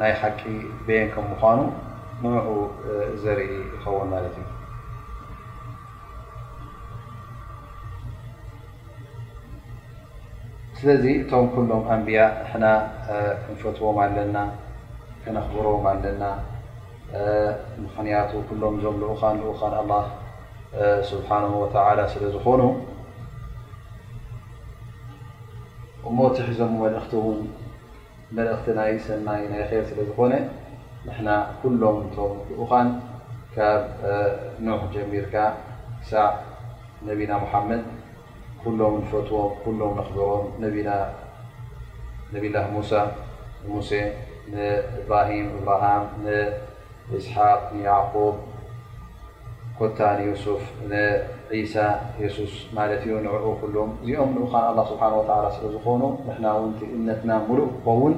ናይ 0.00 0.12
ሓቂ 0.20 0.40
በየን 0.86 1.08
ከም 1.14 1.26
ምኳኑ 1.32 1.58
ንዑ 2.22 2.48
ዘርኢ 3.22 3.52
ይኸውን 3.74 4.10
ማለት 4.14 4.34
እዩ 4.40 4.46
ስለዚ 10.80 11.04
እቶም 11.22 11.46
ኩሎም 11.54 11.84
ኣንብያ 11.94 12.20
ሕና 12.50 12.66
ክንፈትዎም 13.44 13.96
ኣለና 14.06 14.36
ክነኽብሮም 15.22 15.84
ኣለና 15.94 16.22
ም 18.00 18.02
ዞም 18.60 18.74
ሓ 19.20 19.22
و 19.46 19.48
ስ 21.08 21.10
ዝኾኑ 22.34 22.62
እሞት 26.08 26.34
ሒዞም 26.48 26.72
እ 26.88 26.90
እኽቲ 28.42 28.66
ናይ 28.78 28.92
ሰናይ 29.06 29.40
ናይ 29.52 29.62
ር 29.70 29.72
ስለ 29.88 29.98
ዝኮነ 30.08 30.32
ኩሎም 31.60 31.96
እቶም 32.04 32.32
ኡኻን 32.60 32.88
ካብ 33.54 33.82
نሕ 34.66 34.80
ጀቢርካ 34.94 35.34
ዕ 36.08 36.10
ነብና 37.08 37.30
مሓመድ 37.44 37.82
ኩሎም 38.62 38.94
نፈትዎም 39.02 39.76
ሎም 39.80 39.92
ኽሮም 40.08 40.44
ሙሳ 42.76 42.90
ሙሴ 43.70 43.90
ብه 45.10 45.28
እስሓቅ 47.18 47.60
ንያዕኹብ 47.76 48.34
ኮታ 49.78 49.98
ንስፍ 50.18 50.62
ንሳ 50.90 51.74
የሱስ 52.22 52.54
ማለት 52.78 53.02
ዩ 53.10 53.12
ንዕኡ 53.26 53.44
ኩሎም 53.60 53.90
እዚኦም 54.02 54.32
ኡኻ 54.46 54.52
ስብሓ 54.90 55.02
ስለዝኾኑ 55.56 56.02
ንና 56.34 56.44
ውቲ 56.62 56.80
እምነትና 56.96 57.30
ሙሉእ 57.48 57.66
ክከውን 57.74 58.14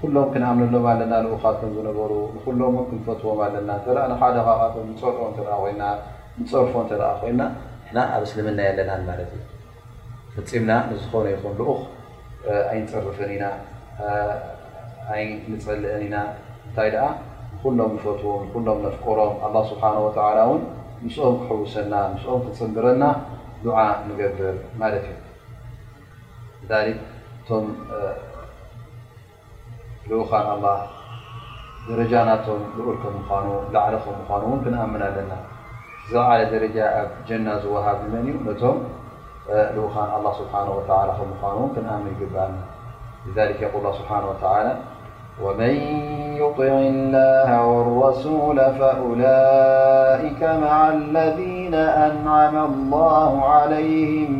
ኩሎም 0.00 0.26
ክንኣምነሎም 0.34 0.86
ኣለና 0.92 1.12
ልኡኻ 1.26 1.44
ቶ 1.60 1.70
ዝነበሩ 1.76 2.12
ንኩሎ 2.34 2.60
ክንፈትዎም 2.88 3.40
ኣለና 3.46 3.70
ሓደ 4.22 4.36
ካብኣቶ 4.48 4.74
ንፀርፎ 4.90 5.18
ተ 5.36 5.38
ኮይና 5.62 5.82
ንፀርፎ 6.40 6.72
እተኣ 6.86 7.02
ኮይና 7.22 7.42
ኣብ 8.16 8.22
እስልምና 8.28 8.60
ኣለና 8.72 8.90
ማለት 9.10 9.30
እዩ 9.38 9.42
ፍፂምና 10.48 10.72
ንዝኾነ 10.90 11.26
ይኹን 11.34 11.54
ልኡኽ 11.60 11.80
ኣይንፅርፍን 12.72 13.30
ኢና 13.36 13.46
ኣይ 15.14 15.22
ንፀልእን 15.54 16.02
ኢና 16.08 16.16
እንታይ 16.66 16.90
ሎም 17.76 17.92
ፈት 18.02 18.16
ሎም 18.24 18.82
ፍቀሮም 18.94 19.32
ስሓ 19.70 19.82
و 20.04 20.08
ን 20.58 20.62
ንስኦም 21.04 21.34
ክሕውሰና 21.42 21.94
ኦም 22.32 22.40
ክፅንረና 22.44 23.02
ንገብር 24.08 24.56
ማት 24.80 24.94
እዩ 24.98 25.12
ኡ 25.14 25.20
ደረጃ 31.88 32.16
ቶም 32.46 32.64
ልقልም 32.88 33.26
ላዕ 33.74 33.84
ምኑ 34.42 34.52
ክኣምን 34.64 35.02
ኣለና 35.08 35.32
ዓ 36.28 36.30
ደረጃ 36.54 36.76
ኣብ 37.02 37.10
ና 37.46 37.56
ዝሃብ 37.64 37.98
መን 38.14 38.26
ቶም 38.62 38.78
ኑ 39.74 39.78
ክኣምን 41.76 42.14
ይእ 43.60 43.76
ومن 45.42 45.74
يطع 46.36 46.64
الله 46.78 47.66
والرسول 47.66 48.56
فأولئك 48.56 50.42
مع 50.42 50.88
الذين 50.92 51.74
أنعم 51.74 52.64
الله 52.72 53.44
عليهم 53.44 54.32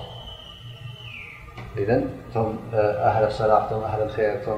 إذ 1.78 2.02
م 2.36 2.54
أهل 2.76 3.24
اسلاحتم 3.24 3.78
أهل 3.78 4.10
خيرتم 4.10 4.58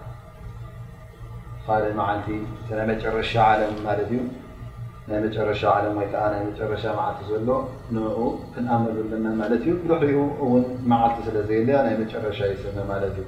ደ 1.83 1.85
ዓልቲ 2.05 2.35
ናይ 2.71 2.85
መጨረሻ 2.91 3.33
ለም 3.59 3.75
ት 3.83 3.99
እዩ 4.05 4.13
ናይ 5.09 5.19
መጨረሻ 5.25 5.61
ዓለም 5.75 5.93
ወይከዓ 5.99 6.23
ናይ 6.33 6.41
መጨረሻ 6.49 6.83
መዓልቲ 6.99 7.19
ዘሎ 7.31 7.49
ን 7.93 7.97
ክንኣመሉ 8.53 8.97
ለና 9.11 9.25
ማለት 9.41 9.61
እዩ 9.65 9.73
ደሕሪኡ 9.91 10.21
ውን 10.51 10.63
መዓልቲ 10.91 11.15
ስለ 11.27 11.37
ዘየ 11.49 11.59
ለያ 11.67 11.77
ናይ 11.87 11.95
መጨረሻ 12.01 12.39
ይሰመ 12.51 12.77
ማለት 12.91 13.15
እዩ 13.21 13.27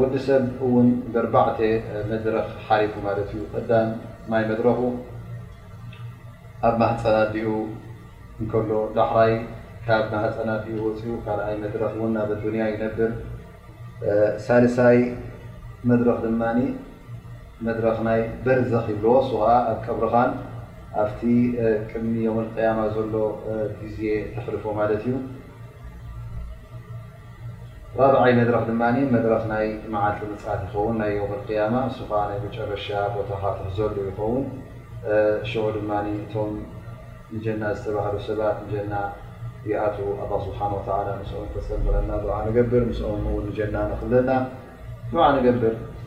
ወዲሰብ 0.00 0.44
እውን 0.66 0.86
ብርባዕተ 1.14 1.58
መድረኽ 2.10 2.46
ሓሪፉ 2.68 2.94
ማለት 3.08 3.28
እዩ 3.34 3.42
ቅዳም 3.54 3.90
ማይ 4.32 4.44
መድረኹ 4.52 4.78
ኣብ 6.68 6.74
ማህፀና 6.82 7.18
ድኡ 7.34 7.48
እንከሎ 8.40 8.70
ዳሕራይ 8.98 9.32
ካብ 9.86 10.02
ማህፀና 10.14 10.50
ድኡ 10.64 10.76
ወፅኡ 10.88 11.12
ካልኣይ 11.26 11.56
መድረክ 11.64 11.92
እውን 11.98 12.12
ናብ 12.18 12.30
ዱንያ 12.44 12.62
ይነብር 12.74 13.12
ሳልሳይ 14.46 14.98
መድረክ 15.90 16.18
ድማ 16.26 16.42
መድረ 17.66 17.86
ይ 18.18 18.22
በርዘ 18.44 18.72
ይልዎ 18.90 19.14
ስ 19.28 19.32
ዓ 19.52 19.56
ኣ 19.70 19.72
ቀብርኻ 19.84 20.14
ኣብቲ 21.02 21.20
ቅሚ 21.90 22.14
ም 22.36 22.38
اقيማ 22.44 22.78
ዘሎ 22.94 23.14
ግዜ 23.80 23.98
ተልፎ 24.44 24.64
ማ 24.78 24.86
እዩ 24.96 25.04
ብይ 28.20 28.32
መድረ 28.40 28.54
ድ 28.68 28.72
ድረ 29.26 29.34
ይ 29.66 29.70
መዓቲ 29.94 30.18
ምፅት 30.32 30.62
ኸውን 30.72 30.96
ናይ 31.00 31.12
ም 31.74 31.84
ማ 32.10 32.16
ዓ 32.22 32.40
ጨረሻ 32.56 32.86
ቦታኻት 33.16 33.58
ዘሎ 33.80 33.94
ይኸውን 34.08 34.44
ድ 35.76 35.78
እቶም 36.22 36.50
ጀና 37.44 37.62
ዝተባህሉ 37.76 38.14
ሰ 38.28 38.38
ጀና 38.72 38.94
ኣቱ 39.86 39.96
ስሓ 40.46 40.60
ስኦ 41.30 41.40
ሰረና 41.68 42.10
ንገብር 42.48 42.82
ኦ 43.36 43.38
ጀና 43.58 43.76
نኽለና 43.92 44.30
ገብር 45.48 45.74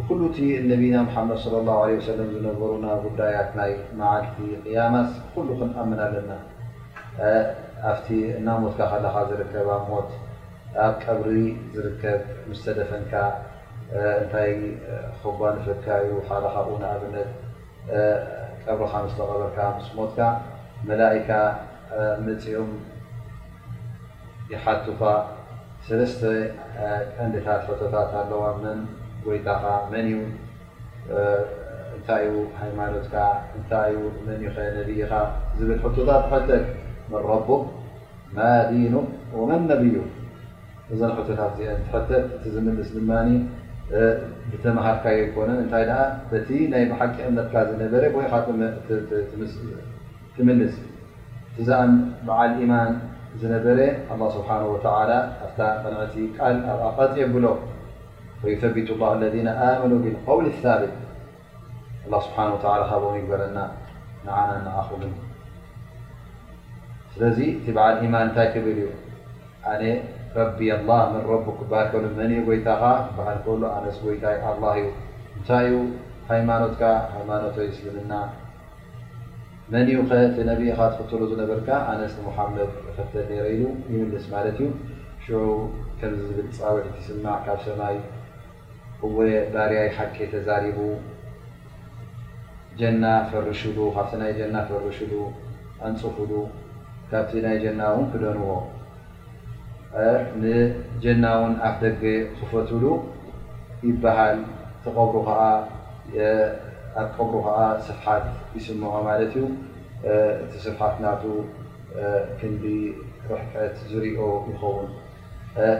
ብኩሉ 0.00 0.20
እቲ 0.30 0.38
ነቢና 0.70 0.96
ምሓመድ 1.06 1.38
صለ 1.44 1.54
ላه 1.68 1.80
ወሰለም 2.00 2.28
ዝነበሩና 2.34 2.86
ጉዳያት 3.04 3.48
ናይ 3.58 3.72
መዓግቲ 4.00 4.36
ቅያናስ 4.64 5.10
ኩሉ 5.32 5.48
ክንኣምን 5.60 5.98
ኣለና 6.04 6.30
ኣብቲ 7.90 8.08
እና 8.38 8.48
ሞትካ 8.62 8.80
ካለኻ 8.92 9.14
ዝርከባ 9.30 9.68
ሞት 9.90 10.10
ኣብ 10.84 10.94
ቀብሪ 11.04 11.34
ዝርከብ 11.74 12.20
ምስ 12.50 12.60
ተደፈንካ 12.66 13.12
እንታይ 14.20 14.52
ክባ 15.20 15.40
ንፈካእዩ 15.56 16.08
ሓልኻ 16.28 16.54
ኡና 16.72 16.84
ዕብነት 16.98 17.30
ቀብሪካ 18.66 18.94
ምስ 19.06 19.14
ተቐበርካ 19.18 19.58
ምስ 19.78 19.88
ሞትካ 19.98 20.20
መላእካ 20.90 21.30
መፅኦም 22.28 22.70
ይሓቱካ 24.54 25.02
ሰለስተ 25.88 26.22
ቀንዲታት 27.18 27.62
ሕቶታት 27.68 28.10
ኣለዋ 28.22 28.42
ወይታኻ 29.28 29.64
መን 29.92 30.06
እዩ 30.10 30.16
እንታይ 31.96 32.22
እዩ 32.28 32.34
ሃይማኖትካ 32.60 33.14
እንታይ 33.58 33.90
እዩ 33.96 34.02
መን 34.26 34.38
ዩ 34.44 34.48
ኸ 34.56 34.58
ነብይኻ 34.76 35.00
ዝብል 35.58 35.78
ሕቱታት 35.84 36.24
ሕተት 36.32 36.66
መ 37.12 37.22
ረቡ 37.30 37.48
ማ 38.36 38.48
ዲኑ 38.70 38.94
ወመን 39.38 39.62
ነብዩ 39.70 39.96
እዞን 40.92 41.12
ሕቱታት 41.18 41.52
እዚአን 41.56 41.80
ተት 41.90 42.08
እቲ 42.36 42.44
ዝምልስ 42.54 42.88
ድማ 42.96 43.10
ብተመሃርካ 44.50 45.04
የይኮነን 45.16 45.58
እንታይ 45.64 45.84
ደኣ 45.88 46.00
በቲ 46.30 46.48
ናይ 46.72 46.82
ብሓቂ 46.90 47.14
ዕነትካ 47.30 47.54
ዝነበረ 47.70 48.02
ወይኻ 48.16 48.32
ትምልስ 50.38 50.74
ቲዛ 51.56 51.70
በዓል 52.26 52.52
ኢማን 52.64 52.92
ዝነበረ 53.40 53.78
ኣላه 54.12 54.28
ስብሓና 54.36 54.62
ወተላ 54.74 55.10
ኣፍታ 55.46 55.60
ቅንዕቲ 55.82 56.14
ቃል 56.38 56.56
ኣብ 56.72 56.78
ኣቐፅ 56.88 57.12
የኣብሎ 57.20 57.44
ويثبቱ 58.44 58.86
الله 58.94 59.10
اለذ 59.16 59.34
ኣመኑ 59.70 59.92
ብلقوል 60.04 60.44
لثት 60.48 60.66
الله 62.06 62.20
ስሓ 62.26 62.36
و 63.10 63.14
ይበረና 63.22 63.58
ኣኹ 64.80 64.88
ስለዚ 67.12 67.38
ቲ 67.64 67.66
ዓል 67.84 67.94
يማን 68.06 68.28
ታይ 68.36 68.46
ክብል 68.54 68.78
እዩ 68.84 69.92
ረቢ 70.38 70.58
له 70.88 71.00
ክ 71.58 71.60
ይታ 72.56 72.68
ዓ 72.92 73.40
ነ 73.40 73.44
ይታ 74.08 74.22
እዩ 74.76 74.84
እንታይ 75.38 75.66
ሃይማኖትካ 76.30 76.82
ሃማኖ 77.14 77.42
ስልምና 77.76 78.12
መን 79.72 79.86
ነኻ 80.68 80.78
ትክሉ 80.98 81.20
ዝነበርካ 81.30 81.68
ነስحመድ 82.00 82.70
ተርኢሉ 83.12 83.62
ይምልስ 83.92 84.24
ት 84.56 84.62
እዩ 84.62 85.36
ከ 86.00 86.10
ዝብል 86.28 86.48
ፃዒ 86.58 86.76
ትስማዕ 86.96 87.36
ካብ 87.46 87.58
ሰይ 87.66 87.96
እወ 89.06 89.18
ባርያይ 89.52 89.88
ሓኬ 89.96 90.16
ተዛሪቡ 90.32 90.78
ጀና 92.80 93.04
ፈርሽሉ 93.30 93.76
ካብ 93.96 94.08
ናይ 94.20 94.32
ጀና 94.38 94.56
ፈርሽሉ 94.68 95.12
ኣንፅፍሉ 95.86 96.32
ካብቲ 97.10 97.32
ናይ 97.44 97.56
ጀና 97.62 97.80
እውን 97.92 98.04
ክደንዎ 98.12 98.50
ንጀና 100.42 101.24
እውን 101.38 101.54
ኣፍ 101.68 101.76
ደገ 101.84 102.02
ክፈትሉ 102.36 102.84
ይባሃል 103.88 104.38
ቲሩ 104.84 105.24
ዓ 105.38 105.40
ኣቀብሩ 107.02 107.34
ከዓ 107.46 107.58
ስፍሓት 107.86 108.24
ይስምዖ 108.56 108.92
ማለት 109.08 109.32
እዩ 109.38 109.42
እቲ 110.42 110.52
ስፍሓት 110.66 110.96
ናቱ 111.04 111.22
ክንዲ 112.40 112.64
ርሕሐት 113.30 113.76
ዝርኦ 113.90 114.20
ይኸውን 114.52 114.88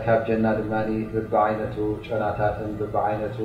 ካብ 0.04 0.20
ጀና 0.26 0.46
ድማ 0.58 0.72
ብባዓይነቱ 1.12 1.76
ጨናታት 2.06 2.56
ብቢ 2.78 2.94
ዓይነቱ 3.06 3.36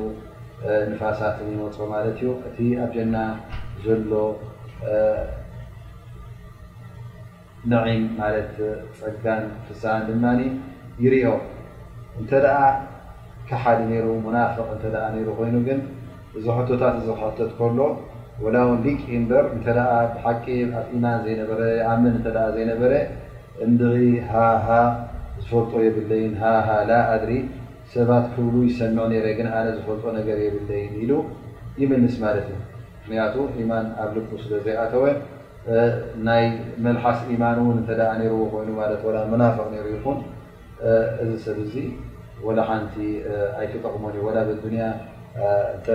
ንፋሳትን 0.92 1.50
ይወፁ 1.56 1.76
ማለት 1.92 2.10
እዩ 2.24 2.28
እቲ 2.48 2.58
ኣብ 2.84 2.90
ጀና 2.96 3.16
ዘሎ 3.84 4.14
ንዒም 7.74 8.02
ማለት 8.22 8.56
ፀጋን 9.00 9.44
ፍሳን 9.68 10.02
ድማ 10.10 10.24
ይርኦ 11.06 11.30
እንተደኣ 12.20 12.60
ካሓሊ 13.50 13.80
ነይሩ 13.94 14.06
ሙናፍቕ 14.26 14.68
እተ 14.76 14.84
ይሩ 15.22 15.30
ኮይኑ 15.40 15.56
ግን 15.70 15.80
እዚ 16.38 16.46
ሕቶታት 16.58 16.96
ዚ 17.08 17.10
ክሕተት 17.20 17.52
ከሎ 17.60 17.80
ወላ 18.44 18.56
ው 18.68 18.72
ልቂ 18.86 19.02
እንበር 19.22 19.46
እተ 19.58 19.68
ብሓቂ 20.16 20.46
ኣ 20.80 20.88
ማን 21.04 21.20
ዘረ 21.50 21.62
ኣምን 21.94 22.16
እ 22.20 22.22
ዘይነበረ 22.56 22.92
እ 23.66 23.68
ሃሃ 24.32 24.66
ዝፈልጦ 25.48 25.74
የብለይን 25.86 26.32
ሃሃ 26.42 26.68
ላ 26.90 26.94
ኣድሪ 27.16 27.32
ሰባት 27.96 28.24
ክብ 28.36 28.54
ይሰምዑ 28.68 29.00
ረ 29.26 29.30
ግን 29.40 29.48
ነ 29.66 29.68
ዝፈልጦ 29.78 30.04
ነገር 30.20 30.38
የብለይን 30.46 30.94
ኢሉ 31.02 31.12
ይምንስ 31.82 32.16
ማለት 32.24 32.46
እዩ 32.52 32.58
ምክንያቱ 33.04 33.36
ኢማን 33.64 33.88
ኣብ 34.04 34.10
ልቡ 34.16 34.30
ስለዘይ 34.44 34.76
ኣተወ 34.84 35.04
ናይ 36.28 36.44
መልሓስ 36.86 37.20
ኢማን 37.36 37.60
ተ 37.90 38.10
ዎ 38.38 38.64
ይኑ 38.64 38.72
መናፍቅ 39.34 39.68
ሩ 39.86 39.86
ይኹን 39.96 40.18
እዚ 41.26 41.32
ሰብ 41.46 41.60
ዙ 41.74 42.56
ላ 42.60 42.66
ሓንቲ 42.70 42.96
ኣይተጠቕመ 43.60 44.04
ዩ 44.18 44.24
ያ 44.82 44.88
እተ 45.76 45.86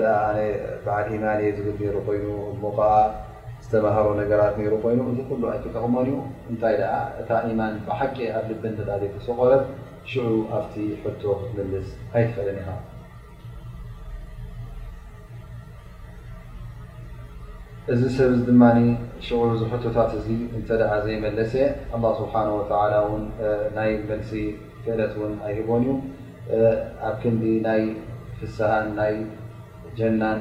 በዓል 0.84 1.08
ኢማን 1.16 1.38
እየ 1.42 1.50
ዝብል 1.58 1.82
ሩ 1.96 1.98
ኮይኑ 2.08 2.26
ሞ 2.62 2.70
ዓ 2.92 2.94
ሮ 3.84 4.06
ነራት 4.18 4.54
ይኑ 4.62 4.68
እዚ 5.08 5.22
ይተጠቅመን 5.56 6.08
እታይ 6.52 6.74
እታ 7.20 7.30
ማን 7.58 7.74
ብሓቂ 7.88 8.16
ኣ 8.36 8.40
ልብን 8.48 8.72
ሰቆረት 9.26 9.64
ዑ 10.28 10.32
ኣቲ 10.58 10.74
ቶ 11.22 11.32
ትመልስ 11.54 11.88
ኣይትፈእል 12.16 12.48
ኢ 12.60 12.64
እዚ 17.92 18.00
ሰብ 18.16 18.32
ድ 19.84 19.92
ታት 19.96 20.12
ዘይመለሰ 21.04 21.52
ስሓ 22.20 22.32
ይ 23.90 23.94
መልሲ 24.10 24.32
ክለት 24.84 25.14
ን 25.30 25.34
ኣይሂቦን 25.46 25.84
እዩ 26.54 26.62
ኣብ 27.08 27.14
ክንዲ 27.22 27.42
ናይ 27.66 27.82
ፍን 28.56 28.86
ናይ 28.98 29.14
ጀናን 29.98 30.40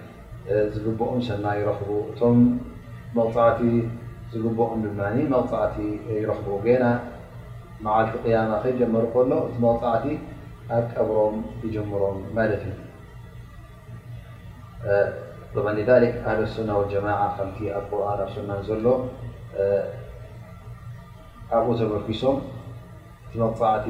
ዝግኦም 0.73 1.17
ሰና 1.27 1.45
ይረኽቡ 1.59 1.89
እቶም 2.11 2.37
መغዕቲ 3.17 3.61
ዝግኦም 4.33 4.79
ድ 4.83 4.85
መغዕቲ 5.33 5.75
ይረኽቡ 6.21 6.45
ና 7.83 7.87
ዓልቲ 7.97 8.13
قي 8.23 8.31
ከጀመሩ 8.63 9.03
ከሎ 9.13 9.31
እቲ 9.47 9.55
መغፃዕቲ 9.65 10.05
ኣ 10.73 10.77
ቀብሮም 10.93 11.35
ይጀሮም 11.65 12.17
ት 15.53 15.87
ذ 16.01 16.05
ኣه 16.27 16.37
ሱና 16.55 16.69
والጀማعة 16.79 17.37
ቲ 17.55 17.57
ኣብ 17.79 17.85
قር 18.07 18.19
ኣ 18.25 18.25
ና 18.49 18.51
ዘሎ 18.67 18.85
ኣብኡ 21.55 21.67
ተመኪሶም 21.79 22.37
እቲ 23.27 23.33
መغዕቲ 23.41 23.87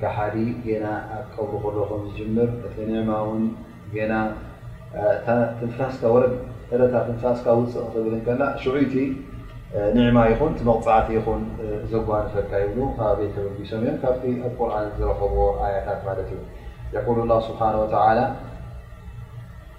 ካሓዲ 0.00 0.36
ና 0.84 0.86
ኣቀቡ 1.18 1.50
ከሎ 1.64 1.76
ከም 1.90 2.00
ዝጅምር 2.08 2.48
እቲ 2.66 2.76
ኒዕማ 2.90 3.10
ውን 3.28 3.42
ና 4.10 4.14
ትንፍሳስካ 5.58 6.02
ወረ 6.14 6.24
ተረታ 6.68 6.94
ትንስካ 7.08 7.46
ውፅቕ 7.58 7.84
ክብል 7.94 8.14
ከና 8.26 8.42
ሽዑይቲ 8.62 8.94
ኒዕማ 9.96 10.18
ይኹን 10.32 10.52
እቲ 10.54 10.60
መቕፃዕቲ 10.70 11.08
ይኹን 11.18 11.42
ዘጓንፈካ 11.92 12.50
ይብሉ 12.64 12.78
ካብበይ 12.98 13.28
ተበጊሶም 13.36 13.80
እዮም 13.84 13.96
ካብቲ 14.02 14.22
ኣብ 14.48 14.52
ቁርን 14.58 14.88
ዝረከብ 14.98 15.34
ኣያታት 15.66 16.00
ማለት 16.08 16.28
እዩ 16.36 16.40
የقል 16.96 17.18
ላ 17.30 17.34
ስብሓና 17.48 17.76
ላ 18.18 18.20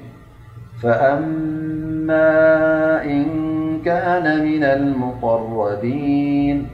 فأما 0.82 3.04
إن 3.04 3.42
كان 3.86 4.46
من 4.46 4.64
المقربين 4.64 6.70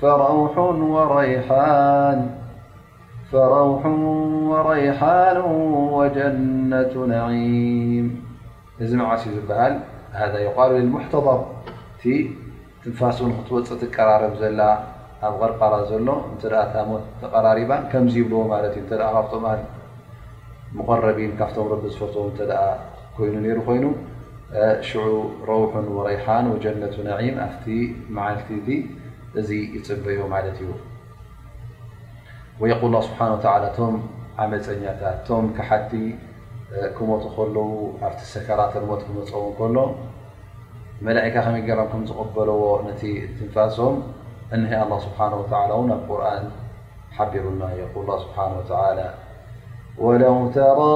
ففروح 0.00 0.58
وريحان 4.48 5.38
وجنة 5.92 7.06
نعيم 7.08 8.24
زمعسيزبهل 8.80 9.80
هذا 10.12 10.38
يقال 10.38 10.72
للمحتظر 10.72 11.44
እንፋስ 12.88 13.16
ን 13.28 13.30
ክትወፅ 13.36 13.68
ትቀራረብ 13.82 14.34
ዘ 14.40 14.42
ኣብ 15.28 15.34
غር 15.40 15.52
ዘሎ 15.90 16.08
እ 16.32 16.34
ታ 16.72 16.74
ሞት 16.88 17.04
ተቀራሪባ 17.22 17.70
ከምዚ 17.92 18.14
ይብልዎ 18.20 18.40
እዩ 18.66 18.76
ካብም 18.90 19.44
قረቢን 20.88 21.32
ካብቶም 21.40 21.64
ቢ 21.70 21.74
ዝፈትዎ 21.94 22.24
ይኑ 23.28 23.36
ሩ 23.58 23.60
ኮይኑ 23.68 23.84
ረውح 25.50 25.72
ወرሓን 25.98 26.46
ጀነة 26.64 26.94
ኣዒም 27.16 27.36
ኣ 27.44 27.46
ዓልቲ 28.28 28.68
እዚ 29.40 29.48
ይፅበዮ 29.76 30.20
ት 30.58 30.60
እዩ 30.64 30.70
قል 32.82 32.94
ه 32.98 33.00
ስብሓ 33.08 33.20
ቶም 33.78 33.94
ዓመፀኛታት 34.44 35.16
ቶም 35.28 35.44
ሓዲ 35.68 35.92
ክመት 36.96 37.24
ከለዉ 37.34 37.70
ኣብቲ 38.06 38.20
ሰከራተሞት 38.34 39.00
ክመፀ 39.06 39.30
ከሎ 39.58 39.76
املائكة 41.02 41.40
خميجركنتقبلو 41.40 42.80
نتي 42.88 43.28
تنفاسهم 43.40 44.02
أنهي 44.54 44.82
الله 44.82 44.98
سبحانه 44.98 45.36
وتعالى 45.36 45.72
ونا 45.74 45.94
القرآن 45.94 46.44
حبرو 47.12 47.48
النيقول 47.48 48.04
الله 48.04 48.18
سبحانه 48.18 48.54
وتعالى 48.58 49.14
ولو 49.98 50.50
ترى 50.50 50.90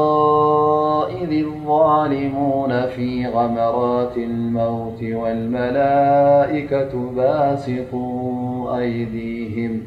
إذ 1.23 1.45
الظالمون 1.47 2.87
في 2.87 3.27
غمرات 3.27 4.17
الموت 4.17 5.03
والملائكة 5.03 6.93
باسطوا 7.17 8.79
أيديهم 8.79 9.81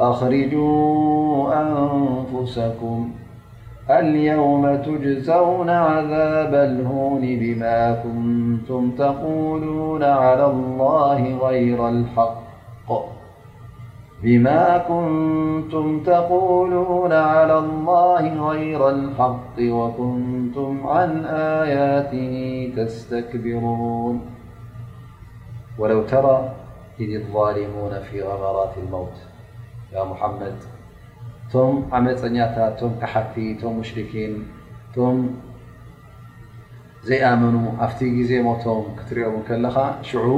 أخرجوا 0.00 0.72
أنفسكم 1.62 3.10
اليوم 3.90 4.76
تجزون 4.76 5.70
عذاب 5.70 6.54
الهون 6.54 7.20
تتبما 7.20 7.94
كنتم 8.02 8.90
تقولون 8.96 10.02
على 10.02 10.46
الله 17.60 18.46
غير 18.48 18.88
الحق 18.88 19.60
وكنتم 19.90 20.80
عن 20.86 21.24
آياته 21.26 22.36
تستكبرون 22.76 24.20
ولو 25.78 26.02
ترى 26.02 26.48
إذ 27.00 27.14
الظالمون 27.14 27.98
في 28.10 28.22
غمرات 28.22 28.72
الموت 28.78 29.18
يا 29.92 30.04
محمد 30.04 30.52
ቶም 31.54 31.72
ዓመፀኛታት 31.96 32.70
ቶም 32.80 32.92
ክሓቲ 33.00 33.34
ቶም 33.60 33.72
ሙሽርኪን 33.78 34.34
ቶም 34.94 35.16
ዘይኣመኑ 37.08 37.56
ኣብቲ 37.84 37.98
ግዜ 38.18 38.30
ሞቶም 38.46 38.80
ክትሪኦም 38.98 39.40
ከለኻ 39.48 39.76
ሽዑ 40.08 40.28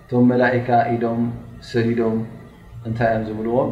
እቶም 0.00 0.24
መላኢካ 0.30 0.68
ኢዶም 0.94 1.20
ሰዲዶም 1.68 2.16
እንታይ 2.88 3.10
እዮም 3.12 3.24
ዝብልዎም 3.28 3.70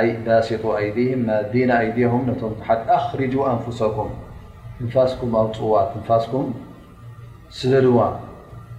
ኣይ 0.00 0.08
ዳሲጡ 0.28 0.64
ኣይዲም 0.78 1.20
ናዲና 1.28 1.70
ኣይድሆም 1.82 2.22
ነቶም 2.30 2.54
ሓድ 2.68 2.86
ኣኽሪጁ 2.96 3.34
ኣንፍሶኩም 3.52 4.10
ትንፋስኩም 4.78 5.32
ኣብ 5.40 5.48
ፅዋ 5.58 5.74
ትንፋስኩም 5.92 6.48
ስለድዋ 7.58 7.98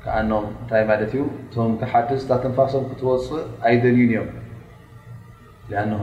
ከኣኖም 0.05 0.47
እንታይ 0.61 0.83
ማለት 0.93 1.13
እዩ 1.17 1.23
እቶም 1.43 1.73
ክሓድስታ 1.81 2.31
ትንፋሶም 2.45 2.83
ክትወፅእ 2.89 3.45
ኣይደልዩን 3.67 4.09
እዮም 4.09 4.29
ኣንም 5.83 6.01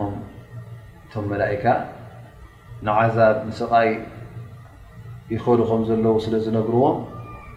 እቶም 1.14 1.26
መላእካ 1.32 1.64
ንዓዛብ 2.86 3.36
ንስቃይ 3.48 3.90
ይኸልኹም 5.32 5.82
ዘለዉ 5.88 6.14
ስለ 6.24 6.34
ዝነግርዎም 6.44 6.96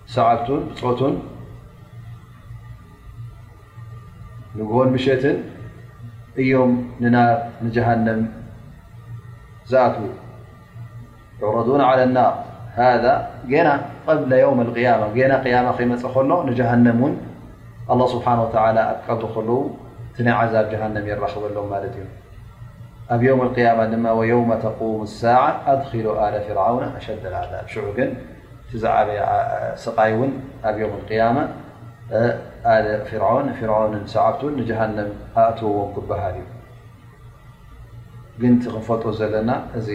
سعبت 0.07 0.49
بة 0.83 1.17
لن 4.55 4.85
بشة 4.93 5.25
እيم 6.41 6.71
نر 7.01 7.37
نجهنم 7.63 8.19
زأكو 9.71 10.03
يعرضون 11.41 11.81
على 11.81 12.03
النار 12.03 12.35
هذا 12.83 13.13
ن 13.49 13.69
قبل 14.07 14.33
يوم 14.33 14.61
القيامة 14.61 15.05
ن 15.31 15.31
قيم 15.45 15.65
مፅ 15.97 16.15
ل 16.29 16.31
نجهنم 16.51 17.01
و 17.03 17.09
الله 17.93 18.07
سبحانه 18.15 18.41
وتعلى 18.45 18.81
ኣقض 19.09 19.35
ل 19.47 20.21
ن 20.25 20.27
عذب 20.39 20.65
جهنم 20.73 21.03
يرخبሎ 21.11 21.43
ኣብ 23.13 23.21
يوم 23.23 23.41
القيامة 23.47 24.13
ويوم 24.17 24.49
تقوم 24.67 25.01
الساعة 25.09 25.49
أدخل 25.73 26.05
آل 26.27 26.33
فرعون 26.47 26.83
أشد 26.99 27.23
العذب 27.29 27.53
ع 27.97 28.09
ዛዓበየ 28.84 29.19
ስቃይ 29.84 30.12
እውን 30.15 30.32
ኣብ 30.69 30.75
ዮም 30.84 30.93
ያማ 31.19 31.38
ን 32.86 32.97
ፍርንን 33.58 34.03
ሰዓብትን 34.13 34.53
ንጀሃንም 34.60 35.10
ኣእትውዎም 35.43 35.89
ክበሃል 35.95 36.36
እዩ 36.41 36.45
ግንቲ 38.41 38.63
ክንፈጦ 38.73 39.03
ዘለና 39.19 39.51
እዚ 39.80 39.88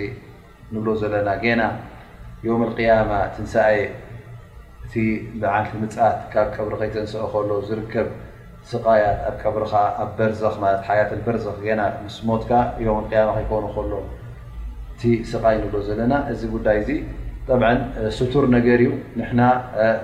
ንብሎ 0.73 0.89
ዘለና 1.03 1.29
ና 1.61 1.69
ዮም 2.49 2.63
ያማ 2.89 3.13
ትንይ 3.37 3.79
እቲ 4.87 4.95
ብዓን 5.43 5.67
ምፅት 5.83 6.17
ካብ 6.33 6.47
ቀብሪከይተንሰእ 6.57 7.27
ከሎ 7.33 7.51
ዝርከብ 7.69 8.09
ስቃያት 8.71 9.19
ኣብ 9.29 9.35
ቀብርኻ 9.43 9.73
ኣብ 10.03 10.11
በር 10.19 10.33
ሓያትበርዘኽ 10.89 11.63
ና 11.81 11.83
ምስ 12.05 12.17
ሞትካ 12.29 12.51
ዮም 12.87 13.07
ኮኑ 13.51 13.65
ከሎ 13.77 13.93
እቲ 14.93 15.03
ስቃይ 15.31 15.57
ንብሎ 15.63 15.77
ዘለና 15.91 16.15
እዚ 16.33 16.41
ጉዳይ 16.57 16.77
እዚ 16.83 16.91
طብ 17.49 17.61
ስቱር 18.17 18.45
ነገር 18.57 18.81
እዩ 18.85 18.91
ንሕና 19.19 19.41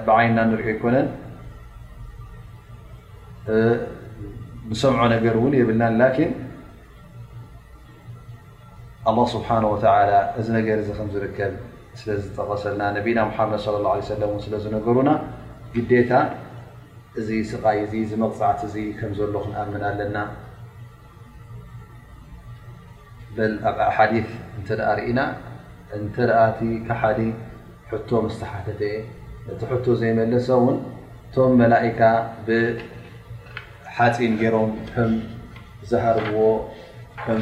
ብዓይና 0.07 0.38
ንሪኦ 0.51 0.66
ይኮነን 0.74 1.07
ንሰምዖ 4.70 5.03
ነገር 5.16 5.35
እውን 5.40 5.53
የብልናን 5.61 5.94
ላን 6.01 6.16
ኣه 9.11 9.16
ስብሓነه 9.35 9.68
ወተ 9.74 9.85
እዚ 10.40 10.46
ነገር 10.59 10.77
እዚ 10.83 10.88
ከም 10.98 11.09
ዝርከብ 11.14 11.53
ስለዝጠቀሰልና 12.01 12.83
ነቢና 12.98 13.18
ሓመድ 13.37 13.61
صለ 13.66 13.74
ه 13.93 14.01
ሰለ 14.12 14.22
እ 14.34 14.41
ስለዝነገሩና 14.47 15.11
ግዴታ 15.74 16.11
እዚ 17.20 17.28
ስቃይ 17.53 17.78
ዚ 17.93 18.05
ዝመቕፃዕት 18.11 18.61
እዚ 18.68 18.74
ከም 18.99 19.12
ዘሎ 19.18 19.34
ክንኣምን 19.45 19.82
ኣለና 19.91 20.16
ኣብ 23.68 23.78
ሓዲ 23.97 24.12
እተ 24.61 24.68
ርእና 24.99 25.18
እንተ 25.97 26.16
ደኣእቲ 26.28 26.59
ካሓዲ 26.86 27.20
ሕቶ 27.91 28.11
መስተሓተተ 28.24 28.80
እየ 28.89 28.97
እቲ 29.53 29.61
ሕቶ 29.70 29.84
ዘይመለሰ 30.01 30.47
እውን 30.61 30.76
እቶም 31.26 31.53
መላእካ 31.61 32.01
ብሓፂ 32.47 34.16
ገይሮም 34.41 34.70
ከምዝሃርብዎ 34.91 36.39
ከም 37.22 37.41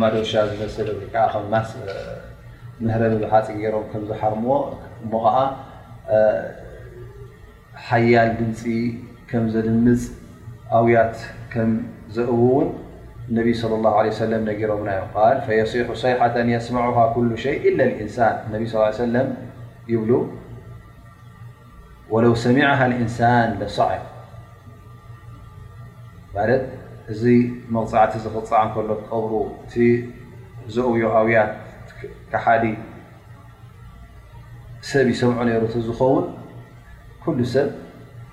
ማዶሻ 0.00 0.30
ዝመስሊ 0.50 0.88
ከ 1.14 1.42
ምህረን 2.84 3.14
ሓፂ 3.32 3.46
ገሮም 3.62 3.84
ከም 3.90 4.02
ዝሓርምዎ 4.10 4.52
እሞ 5.02 5.12
ከዓ 5.24 5.36
ሓያል 7.88 8.30
ድምፂ 8.38 8.62
ከም 9.30 9.44
ዘድምፅ 9.54 10.02
ኣብያት 10.78 11.16
ከም 11.52 11.70
ዘእውውን 12.16 12.68
ነብ 13.36 13.46
صለى 13.60 13.76
اله 13.80 14.06
ع 14.06 14.26
ለ 14.30 14.32
ነሮምና 14.60 14.88
ዮ 15.48 15.50
የሲح 15.58 15.88
ሰይሓة 16.02 16.34
የስማع 16.54 16.86
ኩل 17.14 17.28
ሸይ 17.44 17.54
إ 17.68 17.70
إንሳን 18.04 18.34
ነቢ 18.52 18.62
ص 18.72 18.74
ه 18.78 18.82
ሰለም 19.00 19.28
ይብሉ 19.92 20.10
وለው 22.14 22.32
ሰሚعه 22.44 22.80
الإንሳን 22.90 23.48
ሰዐ 23.76 23.90
ባደት 26.34 26.64
እዚ 27.12 27.22
መغፃዕቲ 27.74 28.12
ዝኽፅዕ 28.24 28.64
ከሎ 28.74 28.88
ቀብሩ 29.08 29.32
እቲ 29.64 29.74
ዘውዩ 30.74 31.02
ኣውያት 31.20 31.54
ካሓዲ 32.32 32.64
ሰብ 34.90 35.06
ይሰምዑ 35.12 35.38
ነይሩ 35.48 35.62
ዝኸውን 35.88 36.26
ኩሉ 37.24 37.38
ሰብ 37.54 37.68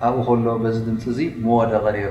ኣብኡ 0.08 0.22
ከሎ 0.52 0.64
ዚ 0.74 0.78
ድምፂ 0.88 1.04
እዚ 1.12 1.20
መወረቐ 1.44 1.84
ነይሩ 1.96 2.10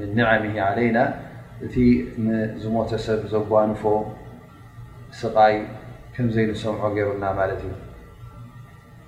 ن 0.00 0.18
ም 0.42 0.56
عيና 0.74 0.98
እቲ 1.66 1.74
ዝሞተ 2.62 2.90
ሰብ 3.04 3.20
ዘጓንፎ 3.34 3.82
ስቃይ 5.20 5.54
ከዘይ 6.14 6.46
نሰምع 6.50 6.82
ገሩና 6.96 7.24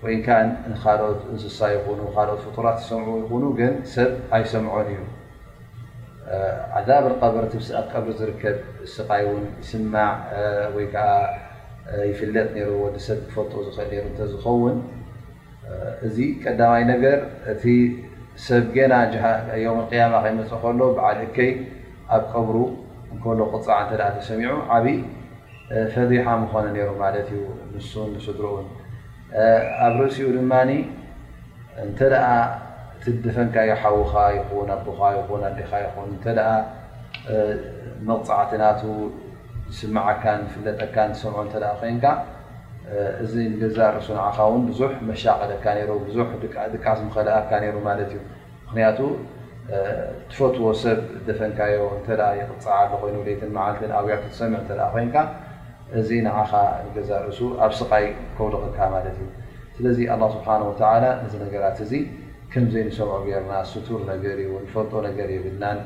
እዩ 0.04 0.14
ካልኦት 0.26 1.20
እንስሳ 1.32 1.58
ይ 1.72 1.76
ኦት 1.92 2.40
ፍጡራት 2.46 2.78
ሰ 2.88 2.90
ይ 3.60 3.70
ሰብ 3.94 4.12
ኣይሰምዖ 4.36 4.74
እዩ 4.92 5.00
عذብ 6.78 7.04
ብር 7.34 7.44
ቀብሪ 7.92 8.10
ዝርከብ 8.18 8.56
ስቃ 8.94 9.10
ስ 9.68 9.74
ፍለጥ 12.18 12.48
ብ 12.92 12.94
ፈ 13.36 13.46
እል 13.60 14.26
ዝኸውን 14.32 14.78
እዚ 16.08 16.16
ቀይ 16.44 16.54
ር 17.02 17.18
ሰብ 18.46 18.64
ገና 18.76 18.94
ዮም 19.64 19.78
ያማ 20.00 20.14
ከይመፅእ 20.24 20.58
ከሎ 20.64 20.80
ብዓል 20.96 21.18
እከይ 21.26 21.50
ኣብ 22.16 22.24
ቀብሩ 22.32 22.56
እከሎ 23.14 23.38
ቅፃዕ 23.52 23.78
እተ 23.84 23.90
ተሰሚዑ 24.16 24.50
ዓብይ 24.74 24.98
ፈዲሓ 25.94 26.26
ምኮነ 26.42 26.66
ነሩ 26.76 26.88
ማለት 27.02 27.28
እዩ 27.36 27.42
ንሱ 27.74 27.90
ንስድሩን 28.14 28.66
ኣብ 29.86 29.94
ርእሲኡ 30.02 30.26
ድማ 30.36 30.52
እንተ 31.84 31.98
ደ 32.12 32.16
ትደፈንካ 33.02 33.56
ይሓዉካ 33.70 34.14
ይኹን 34.36 34.68
ኣቦኻ 34.76 35.00
ይኹን 35.18 35.42
ኣዲኻ 35.50 35.70
ይኹን 35.84 36.06
እንተ 36.14 36.24
መቕፃዕትናቱ 38.08 38.80
ዝስማዓካ 39.74 40.22
ዝፍለጠካ 40.48 40.96
ዝሰምዖ 41.12 41.36
እተ 41.48 41.54
ኮንካ 41.80 42.04
እዚ 43.22 43.34
ንገዛ 43.52 43.76
ርእሱ 43.96 44.08
ንኻ 44.18 44.36
ውን 44.52 44.62
ብዙሕ 44.68 44.90
መሻቐል 45.08 45.50
ካ 45.64 45.74
ሩ 45.88 45.90
ዙ 46.14 46.16
ድቃዓስ 46.74 47.00
ምክእልኣካ 47.06 47.50
ይሩ 47.66 47.76
ማለት 47.88 48.08
እዩ 48.12 48.18
ምክንያቱ 48.66 48.98
ትፈትዎ 50.30 50.64
ሰብ 50.82 51.00
ደፈንካዮ 51.26 51.78
እተ 51.98 52.06
ይቅፅዓ 52.40 52.74
ኮይኑ 53.00 53.16
ደት 53.26 53.42
ዓልት 53.66 53.82
ኣብያ 53.98 54.14
ክትሰም 54.22 54.54
እተ 54.60 54.68
ኮይንካ 54.94 55.16
እዚ 56.00 56.08
ንዓኻ 56.26 56.52
ንገዛ 56.86 57.10
ርእሱ 57.26 57.40
ኣብ 57.64 57.72
ስቓይ 57.80 58.04
ከውልክንካ 58.36 58.78
ማለት 58.96 59.16
እዩ 59.20 59.28
ስለዚ 59.76 59.98
ኣ 60.14 60.16
ስብሓ 60.34 60.48
ላ 61.04 61.04
እዚ 61.24 61.32
ነገራት 61.44 61.78
እዚ 61.86 61.92
ከምዘይ 62.52 62.82
ንሰምዑ 62.88 63.16
ገርና 63.28 63.52
ስቱር 63.72 64.00
ነገር 64.12 64.36
እ 64.44 64.48
ፈልጦ 64.74 64.92
ነገር 65.08 65.28
ይብልናን 65.36 65.78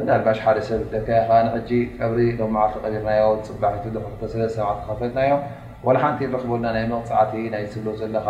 ብናልባሽ 0.00 0.38
ሓደ 0.44 0.58
ሰብ 0.68 0.80
ደካይከ 0.92 1.28
ንሕጂ 1.46 1.70
ቀብሪ 2.00 2.20
ሎማዓክ 2.40 2.74
ቀሪርናዮ 2.82 3.22
ፅባሕቲ 3.46 3.84
ሰለተማ 4.32 4.68
ክኸፈጥናዮም 4.80 5.40
ሓንቲ 5.84 6.18
ረክበልና 6.32 6.66
ናይ 6.74 6.84
መቕፃዕቲ 6.94 7.32
ናይ 7.52 7.64
ብሎ 7.74 7.86
ዘለካ 8.00 8.28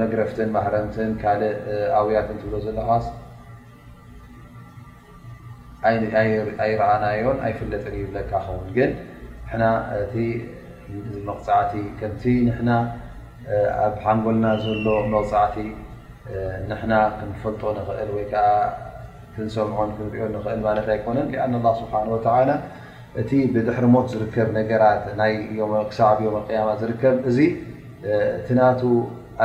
መግረፍትን 0.00 0.48
ማሕረምትን 0.54 1.10
ካልእ 1.22 1.54
ኣብያት 1.98 2.28
ትብሎ 2.38 2.54
ዘለካ 2.64 2.88
ኣይረኣና 6.64 7.04
ዮን 7.22 7.38
ኣይፍለጥን 7.48 7.94
ይብለካ 8.00 8.30
ኸውን 8.46 8.66
ግን 8.76 8.90
ቲ 10.14 10.24
መቕፃዕቲ 11.28 11.72
ከምቲ 12.00 12.24
ኣብ 13.84 13.94
ሓንጎልና 14.04 14.46
ዘሎ 14.64 14.84
መቕፃዕቲ 15.14 15.56
ንና 16.70 16.92
ክንፈልጦ 17.18 17.62
ንኽእል 17.78 18.10
ወይከዓ 18.16 18.48
ክንሰምዖን 19.34 19.90
ክንሪኦ 19.98 20.24
ንኽእል 20.36 20.60
ማለት 20.66 20.88
ኣይኮነን 20.94 21.28
ኣን 21.44 21.54
ስብሓ 21.80 21.94
ወላ 22.16 22.38
እቲ 23.20 23.30
ብድሕሪ 23.54 23.84
ሞት 23.92 24.06
ዝርከብ 24.12 24.48
ነገራት 24.58 25.04
ና 25.18 25.22
ክሳዕብ 25.90 26.18
ዮ 26.26 26.28
መቅያማ 26.36 26.68
ዝርከብ 26.82 27.16
እዚ 27.30 27.38
ቲናቱ 28.48 28.80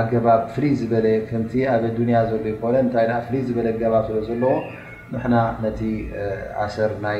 ኣገባብ 0.01 0.41
ፍልይ 0.53 0.73
ዝበለ 0.79 1.05
ከምቲ 1.29 1.53
ኣበ 1.73 1.83
ዱንያ 1.97 2.17
ዘሎ 2.29 2.43
ይኮነ 2.53 2.75
እንታይ 2.85 3.07
ፍልይ 3.27 3.41
ዝበለ 3.47 3.67
ገባ 3.81 3.95
ዘለዎ 4.29 4.53
ንና 5.13 5.33
ነቲ 5.63 5.79
ኣሰር 6.65 6.91
ናይ 7.05 7.19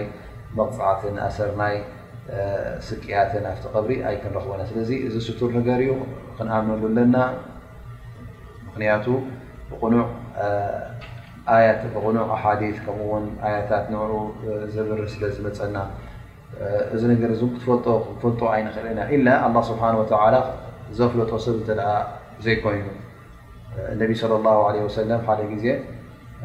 መቕፃዕትን 0.57 1.17
ኣሰር 1.27 1.51
ናይ 1.61 1.75
ስቅያትን 2.87 3.43
ኣብቲ 3.51 3.63
ቀብሪ 3.75 3.91
ኣይ 4.09 4.15
ክንረክበና 4.21 4.61
ስለዚ 4.71 4.91
እዚ 5.07 5.15
ስቱር 5.27 5.49
ነገር 5.59 5.79
እዩ 5.85 5.91
ክንኣምነሉ 6.37 6.81
ኣለና 6.91 7.15
ምክንያቱ 8.67 9.05
ብብቕኑዕ 9.69 10.09
ሓዲት 12.43 12.77
ከምውን 12.85 13.25
ኣያታት 13.47 13.85
ንውዑ 13.93 14.13
ዝብሪ 14.75 15.01
ስለ 15.13 15.23
ዝመፀና 15.35 15.75
እዚ 16.95 17.01
ነገር 17.11 17.29
እ 17.35 17.37
ክትፈልጦ 17.53 17.85
ክትፈልጦ 18.07 18.41
ኣይንኽእል 18.53 18.87
ና 18.97 19.01
ኢላ 19.15 19.27
ኣه 19.45 19.53
ስብሓና 19.69 19.93
ወተላ 20.01 20.35
ዘፍለጦ 20.97 21.31
ሰብ 21.45 21.57
ተለኣ 21.69 21.87
ዘይኮይኑ 22.43 22.87
እነቢ 23.93 24.11
صለ 24.21 24.31
ወሰለም 24.87 25.19
ሓደ 25.27 25.39
ግዜ 25.53 25.65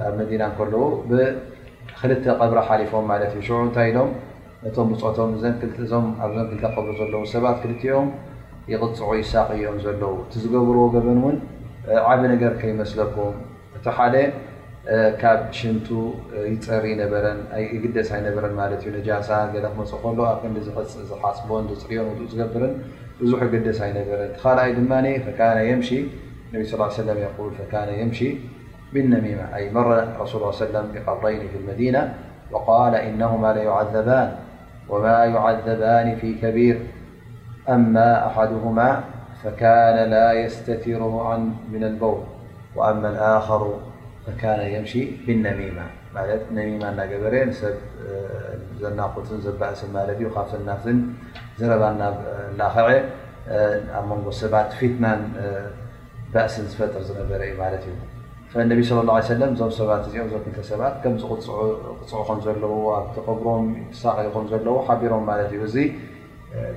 ኣብ 0.07 0.13
መዲና 0.21 0.43
ከለዉ 0.57 0.83
ብክልተ 1.11 2.25
ቐብረ 2.41 2.59
ሓሊፎም 2.69 3.05
ማለት 3.13 3.33
እዩ 3.37 3.43
ሽ 3.47 3.49
እንታይ 3.67 3.87
ኢሎም 3.91 4.11
እቶም 4.69 4.87
ብፅቶም 4.93 5.31
እዞም 5.81 6.07
ኣብ 6.25 6.31
ዘን 6.41 6.47
ክልተ 6.51 6.65
ብሪ 6.85 6.89
ዘለዉ 7.01 7.23
ሰባት 7.35 7.57
ክልትኦም 7.63 8.09
ይቕፅዑ 8.73 9.11
ይሳቅኦም 9.21 9.77
ዘለዉ 9.85 10.03
እቲ 10.25 10.33
ዝገብርዎ 10.43 10.83
ገበን 10.95 11.19
እውን 11.25 11.37
ዓብ 12.11 12.21
ነገር 12.35 12.53
ከይመስለኩም 12.63 13.33
እቲ 13.77 13.87
ሓደ 13.99 14.15
كب 14.91 15.53
شنت 15.53 15.89
ير 16.71 17.07
نبر 17.07 17.25
يجدس 17.57 18.13
ينبر 18.13 18.45
م 18.53 18.61
نجاس 18.99 19.31
ل 19.31 19.47
م 19.53 19.57
له 19.57 20.41
ن 20.51 21.11
حصبن 21.23 21.65
رين 21.89 22.01
و 22.07 22.11
جبرن 22.41 22.73
بزح 23.21 23.41
يجدس 23.45 23.81
ينبرت 23.89 24.37
خالأي 24.43 24.73
دمن 24.79 25.07
فكان 25.25 25.59
يمشي 25.71 26.01
انبي 26.55 26.65
صلى 26.67 26.75
اله 26.77 26.85
عليه 26.93 27.03
وسلم 27.03 27.17
يول 27.39 27.53
فكان 27.61 27.89
يمشي 28.01 28.31
بالنميمة 28.93 29.47
أي 29.57 29.65
مرة 29.79 29.99
رسول 30.23 30.41
اله 30.41 30.47
يه 30.53 30.65
وسلم 30.65 30.85
بقبرين 30.95 31.43
في 31.53 31.57
المدينة 31.63 32.01
وقال 32.53 32.95
إنهما 33.07 33.49
ليعذبان 33.57 34.29
وما 34.91 35.19
يعذبان 35.35 36.07
في 36.21 36.29
كبير 36.43 36.77
أما 37.77 38.09
أحدهما 38.29 38.89
فكان 39.43 39.97
لا 40.15 40.29
يستثره 40.43 41.15
ع 41.27 41.29
من 41.75 41.83
البول 41.91 42.21
وأما 42.77 43.09
الآخر 43.15 43.61
የም 44.73 44.85
ብነሚማ 45.27 45.79
ት 46.41 46.43
ነሚማ 46.57 46.83
እናገበረ 46.93 47.35
ንሰብ 47.51 47.77
ዘናቁፅን 48.83 49.39
ዘባእስን 49.47 49.91
ማለት 49.97 50.17
እዩ 50.21 50.29
ካብ 50.35 50.47
ዘናትን 50.53 50.99
ዝረባና 51.59 52.01
ላኸዐ 52.61 52.89
ኣብ 53.99 54.05
መንጎ 54.11 54.27
ሰባት 54.43 54.71
ፊትናን 54.79 55.21
ባእስን 56.35 56.65
ዝፈጥር 56.73 57.03
ዝነበረ 57.09 57.41
እዩ 57.49 57.53
ማለት 57.63 57.83
እዩ 57.89 57.95
ነቢ 58.73 58.81
ለ 58.97 59.01
ላه 59.09 59.19
ሰለም 59.31 59.51
እዞም 59.55 59.73
ሰባት 59.81 60.03
እዚኦም 60.09 60.29
ፍተ 60.47 60.59
ሰባት 60.71 60.95
ከምዝቅፅዑ 61.03 61.59
ከምዘለዎ 62.29 62.75
ኣቲ 62.99 63.15
ቅብሮም 63.27 63.65
ሳቀከም 64.03 64.45
ዘለዎ 64.53 64.77
ሓቢሮም 64.89 65.25
ማለት 65.31 65.51
እዩ 65.57 65.61
እዚ 65.71 65.77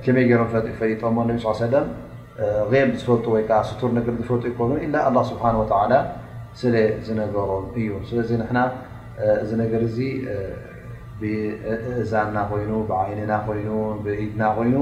ከመይ 0.04 0.24
ገይሮም 0.30 0.50
ፈሊጦ 0.80 1.02
ሞ 1.14 1.18
እነ 1.26 1.38
ስ 1.44 1.56
ሰለም 1.62 1.86
ብ 2.70 2.72
ዝፈልጡ 3.00 3.24
ወይከዓ 3.36 3.58
ስቱር 3.70 3.90
ነገር 3.98 4.12
ዝፈልጡ 4.20 4.44
ይኮኑ 4.52 4.70
ኢ 4.86 4.88
ስብሓን 5.32 5.56
ወላ 5.62 5.92
ስለ 6.60 6.74
ዝነበሮም 7.06 7.64
እዩ 7.80 7.90
ስለዚ 8.08 8.30
ንና 8.42 8.56
እዚ 9.42 9.50
ነገር 9.62 9.80
እዚ 9.88 9.98
ብእእዛና 11.20 12.36
ኮይኑ 12.50 12.70
ብዓይኒና 12.90 13.32
ኮይኑ 13.48 13.68
ብኢድና 14.04 14.42
ኮይኑ 14.56 14.76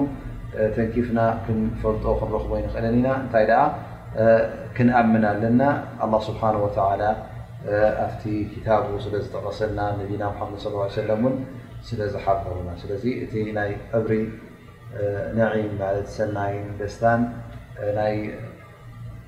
ተንኪፍና 0.76 1.20
ክንፈልጥኦ 1.44 2.12
ክንረኽቦ 2.20 2.50
ንኽእለኒ 2.64 2.96
ኢና 3.00 3.08
እንታይ 3.24 3.44
ደኣ 3.50 3.60
ክንኣምን 4.76 5.24
ኣለና 5.32 5.62
ኣه 6.04 6.12
ስብሓ 6.28 6.42
ወተ 6.64 6.76
ኣብቲ 8.04 8.22
ክታቡ 8.52 8.86
ስለ 9.06 9.14
ዝጠቐሰልና 9.24 9.80
ነቢና 10.00 10.22
ሓመድ 10.38 10.56
ص 10.64 10.94
ሰለ 10.96 11.10
እውን 11.18 11.34
ስለ 11.88 12.00
ዝሓበሩና 12.14 12.70
ስለዚ 12.82 13.04
እቲ 13.24 13.32
ናይ 13.58 13.70
ቅብሪ 13.92 14.12
ንዒም 15.36 15.70
ማለት 15.82 16.08
ሰናይን 16.16 16.66
ደስታን 16.80 17.20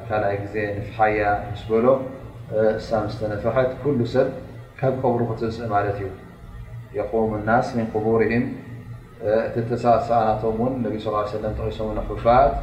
ታይ 0.09 0.35
ዜ 0.53 0.55
ፍያ 0.95 1.29
በሎ 1.69 1.85
ሳተፈሐት 2.87 3.71
ኩل 3.81 3.97
ሰብ 4.13 4.27
ካብ 4.79 4.93
ቀብሩ 5.01 5.21
ክትስእ 5.29 5.69
ማለት 5.75 5.97
እዩ 6.03 6.07
የقوም 6.97 7.31
الናስ 7.39 7.67
ምን 7.77 7.85
قቡርهም 7.93 8.45
እቲተሳሰእናቶም 9.47 10.57
ን 10.73 10.73
ነብ 10.83 10.93
ስ 11.03 11.35
ለም 11.43 11.53
ተቂሶም 11.59 11.89
خፋት 12.09 12.53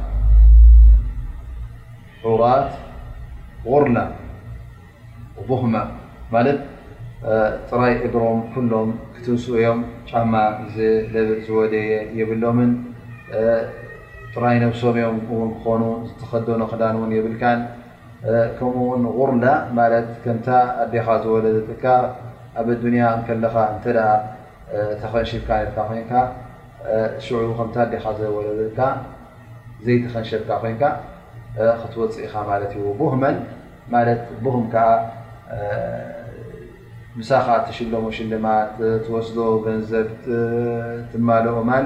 ሑራት 2.25 2.71
غርላ 3.69 3.97
ቡህመ 5.49 5.75
ማለት 6.33 6.59
ጥራይ 7.69 7.93
እግሮም 8.07 8.39
ኩሎም 8.53 8.89
ክትውስእ 9.15 9.57
ዮም 9.65 9.79
ጫማ 10.09 10.33
ዝወደየ 11.47 11.89
የብሎምን 12.19 12.71
ጥራይ 14.33 14.55
ነብሶም 14.65 14.95
እዮም 15.01 15.17
ክኾኑ 15.55 15.81
ዝተኸደኖ 16.09 16.61
ክዳን 16.73 16.95
ውን 17.01 17.11
የብልካ 17.17 17.43
ከምኡውን 18.57 19.03
غርላ 19.17 19.45
ከም 20.23 20.39
ኣዴኻ 20.83 21.05
ዝወለደካ 21.23 21.85
ኣብ 22.59 22.67
ኣዱንያ 22.75 23.03
እከለኻ 23.19 23.55
እተ 23.75 23.85
ተኸንሽልካ 25.01 25.49
ካ 25.75 25.77
ኮንካ 25.89 26.11
ሽዑ 27.25 27.37
ከም 27.59 27.69
ኣዴኻ 27.85 28.03
ዘወለደካ 28.19 28.79
ዘይተፈንሸልካ 29.85 30.49
ኮንካ 30.63 30.83
ክትወፅኢኻ 31.81 32.33
ማት 32.49 32.63
ቦህመን 32.99 33.37
ማት 33.93 34.21
ቦሁም 34.43 34.65
ከዓ 34.73 34.89
ምሳኻ 37.19 37.47
ተሽልሞ 37.67 38.05
ሽልማት 38.17 38.73
ትወስዶ 39.05 39.37
ገንዘብ 39.65 40.07
ትማልኦማል 41.13 41.85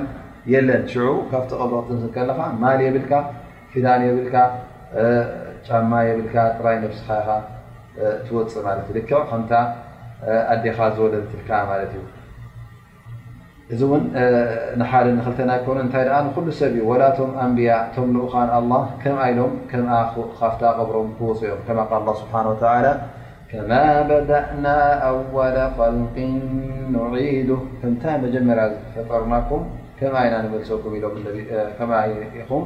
የለን 0.54 0.84
ሽዑ 0.94 1.08
ካብ 1.30 1.44
ቲቕልቕትከለኻ 1.52 2.40
ማል 2.64 2.80
የብልካ 2.86 3.14
ፊዳን 3.72 4.02
የብልካ 4.08 4.36
ማ 5.92 6.00
የብልካ 6.08 6.36
ጥራይ 6.58 6.78
ነስኻ 6.84 7.08
ትወፅእ 8.28 8.66
ልክዕ 8.98 9.20
ከም 9.30 9.44
ኣዴኻ 10.54 10.78
ዝወለ 10.96 11.14
ትልክ 11.32 11.50
ት 11.92 11.94
እዩ 11.94 12.02
እዚ 13.74 13.82
እውን 13.88 14.02
ንሓደ 14.80 15.06
ንኽልተናኮኑ 15.18 15.78
እታይ 15.84 16.04
ንኩሉ 16.26 16.46
ሰብ 16.60 16.74
ዩ 16.80 16.84
وላ 16.90 17.04
ቶም 17.18 17.32
ኣንብያ 17.44 17.72
ቶም 17.96 18.08
ልኡኻ 18.16 18.34
ኣ 18.58 18.80
ከም 19.04 19.16
ኢሎም 19.30 19.54
ካፍ 20.40 20.54
ቐብሮም 20.78 21.10
ክውፅኦም 21.18 21.60
ከ 21.68 21.70
ስሓه 22.22 22.90
ከማ 23.60 23.72
በدእና 24.10 24.66
ኣወለ 25.10 25.58
خልق 25.80 26.16
نዒዱ 26.94 27.50
ከምታ 27.80 28.04
መጀመርያ 28.26 28.66
ፈጠርናኩም 28.96 29.64
ከ 30.00 30.12
ኢ 30.26 30.30
ሰኩ 30.70 30.84
ኹም 32.52 32.64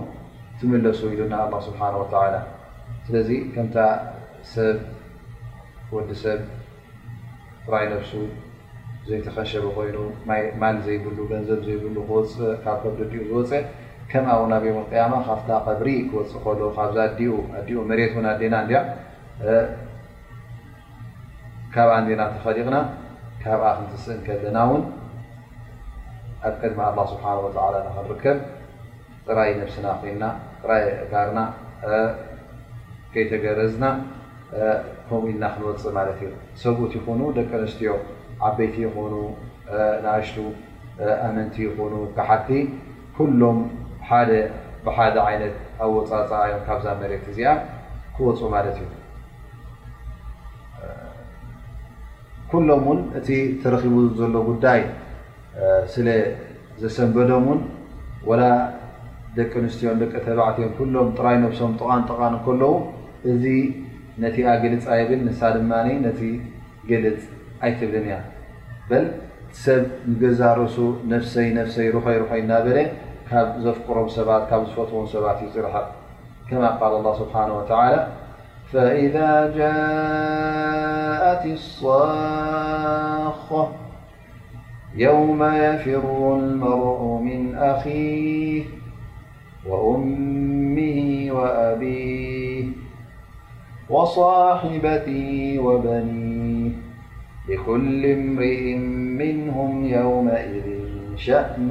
ትመለሱ 0.60 1.00
ኢሉ 1.14 1.22
ስሓ 1.66 1.80
و 2.04 2.54
ስለዚ 3.08 3.30
ከምታ 3.52 3.76
ሰብ 4.54 4.78
ወዲሰብ 5.96 6.40
ጥራይ 7.66 7.86
ነብሱ 7.92 8.12
ዘይተከንሸቡ 9.08 9.64
ኮይኑ 9.78 9.98
ማል 10.62 10.78
ዘይብሉ 10.86 11.18
ገንዘብ 11.30 11.60
ዘይብሉካብ 11.68 12.76
ከምደዲኡ 12.82 13.22
ዝወፅእ 13.30 13.64
ከም 14.12 14.26
ኣ 14.34 14.36
ቡናብም 14.42 14.80
ቅያማ 14.92 15.14
ካፍ 15.28 15.40
ቐብሪ 15.68 15.88
ክወፅእ 16.10 16.42
ከሎ 16.48 16.60
ካብዛ 16.80 16.98
ዲኡ 17.70 17.78
መሬት 17.94 18.14
ን 18.24 18.28
ኣዲና 18.34 18.56
ካብኣ 21.76 21.94
እንዚና 22.04 22.22
ተፈሊቕና 22.36 22.78
ካብኣ 23.44 23.68
ክንትስእን 23.80 24.20
ከለና 24.30 24.58
እውን 24.68 24.84
ኣብ 26.48 26.54
ቀድማ 26.62 26.80
ኣه 26.96 27.06
ስብሓ 27.16 27.26
ተ 27.56 27.60
ንክንርከብ 27.86 28.38
ጥራይ 29.28 29.52
ስና 29.76 29.88
ይና 30.12 30.24
ራይ 30.70 30.84
እጋርና 31.04 31.40
ይተገረዝና 33.24 33.86
ከምኡ 35.08 35.24
ኢልና 35.32 35.44
ክንወፅእ 35.54 35.94
ማለት 35.98 36.20
እዩ 36.26 36.30
ሰብኡት 36.64 36.94
ይኮኑ 36.98 37.20
ደቂ 37.38 37.50
ኣንስትዮ 37.60 37.92
ዓበይቲ 38.50 38.76
ይኮኑ 38.88 39.14
ንእሽቱ 40.06 40.38
ኣመንቲ 41.28 41.56
ይኮኑ 41.68 41.94
ብሓቲ 42.18 42.50
ኩሎም 43.18 43.58
ሓደ 44.10 44.32
ብሓደ 44.86 45.16
ዓይነት 45.28 45.56
ኣብ 45.84 45.90
ወፃፃእዮም 45.98 46.62
ካብዛ 46.68 46.88
መሬት 47.02 47.26
እዚኣ 47.32 47.50
ክወፁ 48.18 48.40
ማለት 48.56 48.78
እዩ 48.84 48.88
ኩሎም 52.52 52.84
እውን 52.88 53.00
እቲ 53.20 53.28
ተረኪቡ 53.62 53.96
ዘሎ 54.20 54.34
ጉዳይ 54.50 54.82
ስለ 55.94 56.08
ዘሰንበዶም 56.82 57.46
ውን 57.50 57.60
ወላ 58.30 58.44
ደቂ 59.38 59.52
ኣንስትዮ 59.64 59.88
ደቂ 60.04 60.14
ተባዕትዮም 60.28 60.72
ኩሎም 60.78 61.08
ጥራይ 61.18 61.36
ነብሶም 61.46 61.74
ጥቃን 61.82 62.04
ጥቃን 62.12 62.36
ከለዉ 62.46 62.72
እዚ 63.32 63.46
نቲ 64.24 64.36
جلፅ 64.64 64.86
يብل 65.02 65.20
ن 65.28 65.30
ድ 65.36 66.08
ت 66.20 66.22
جلፅ 66.90 67.22
ኣيትብ 67.66 67.92
ل 68.06 69.06
سብ 69.64 69.84
ዛ 70.40 70.42
رእሱ 70.62 70.78
فسይ 71.10 71.50
فይ 72.06 72.16
ر 72.22 72.24
ر 72.24 72.34
ና 72.50 72.54
بለ 72.66 72.78
ካ 73.28 73.32
ዘفكሮም 73.64 74.08
ፈት 74.16 75.40
ት 75.40 75.54
زرحب 75.56 75.86
كما 76.50 76.70
قال 76.80 76.94
الله 77.00 77.14
سبحانه 77.24 77.54
وتعالى 77.60 78.02
فإذا 78.74 79.32
جاءت 79.62 81.44
الصخ 81.58 83.46
يوم 85.08 85.42
يفر 85.66 86.06
المرء 86.40 87.02
من 87.28 87.42
أخيه 87.74 88.64
وأمي 89.70 90.96
وأبي 91.38 92.57
وصاحبتي 93.90 95.60
وبنيه 95.60 96.72
لكل 97.50 98.06
امرئ 98.12 98.76
منهم 99.22 99.86
يومئذ 99.86 100.66
شأن 101.16 101.70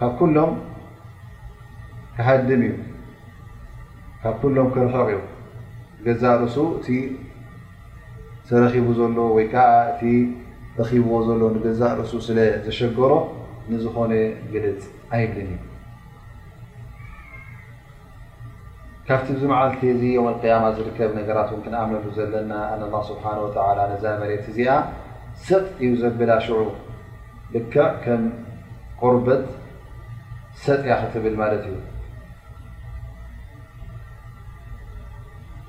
ه 0.00 0.02
كلهم 0.20 0.52
هدمي 2.28 2.70
كلهم 4.42 4.68
كلحري 4.74 5.16
ገዛ 6.04 6.22
ርእሱ 6.40 6.56
እቲ 6.76 6.86
ተረኺቡ 8.48 8.86
ዘሎ 8.98 9.16
ወይ 9.36 9.46
ከዓ 9.52 9.70
እቲ 9.90 10.02
ረኺብዎ 10.78 11.14
ዘሎ 11.28 11.42
ንገዛ 11.56 11.80
ርእሱ 11.98 12.12
ስለዘሸገሮ 12.26 13.12
ንዝኾነ 13.70 14.12
ግልፅ 14.52 14.80
ኣይብልን 15.16 15.50
እ 15.52 15.58
ካብቲ 19.06 19.28
ዚ 19.40 19.42
መዓልቲ 19.52 19.80
እዚ 19.94 20.02
ያማ 20.52 20.64
ዝርከብ 20.76 21.10
ነገራት 21.20 21.50
እ 21.56 21.60
ክንኣምነሉ 21.64 22.06
ዘለና 22.18 22.52
ኣ 23.00 23.02
ስብሓ 23.10 23.24
ተ 23.56 24.00
ዛ 24.02 24.16
መሬት 24.22 24.44
እዚኣ 24.52 24.70
ሰጥ 25.46 25.66
እዩ 25.84 25.90
ዘብላ 26.02 26.30
ሽዑ 26.46 26.52
ልከ 27.54 27.74
ከም 28.04 28.22
ቆርበት 29.00 29.44
ሰጥ 30.64 30.80
እያ 30.88 30.92
ክትብል 31.02 31.34
ማለት 31.42 31.64
እዩ 31.70 31.74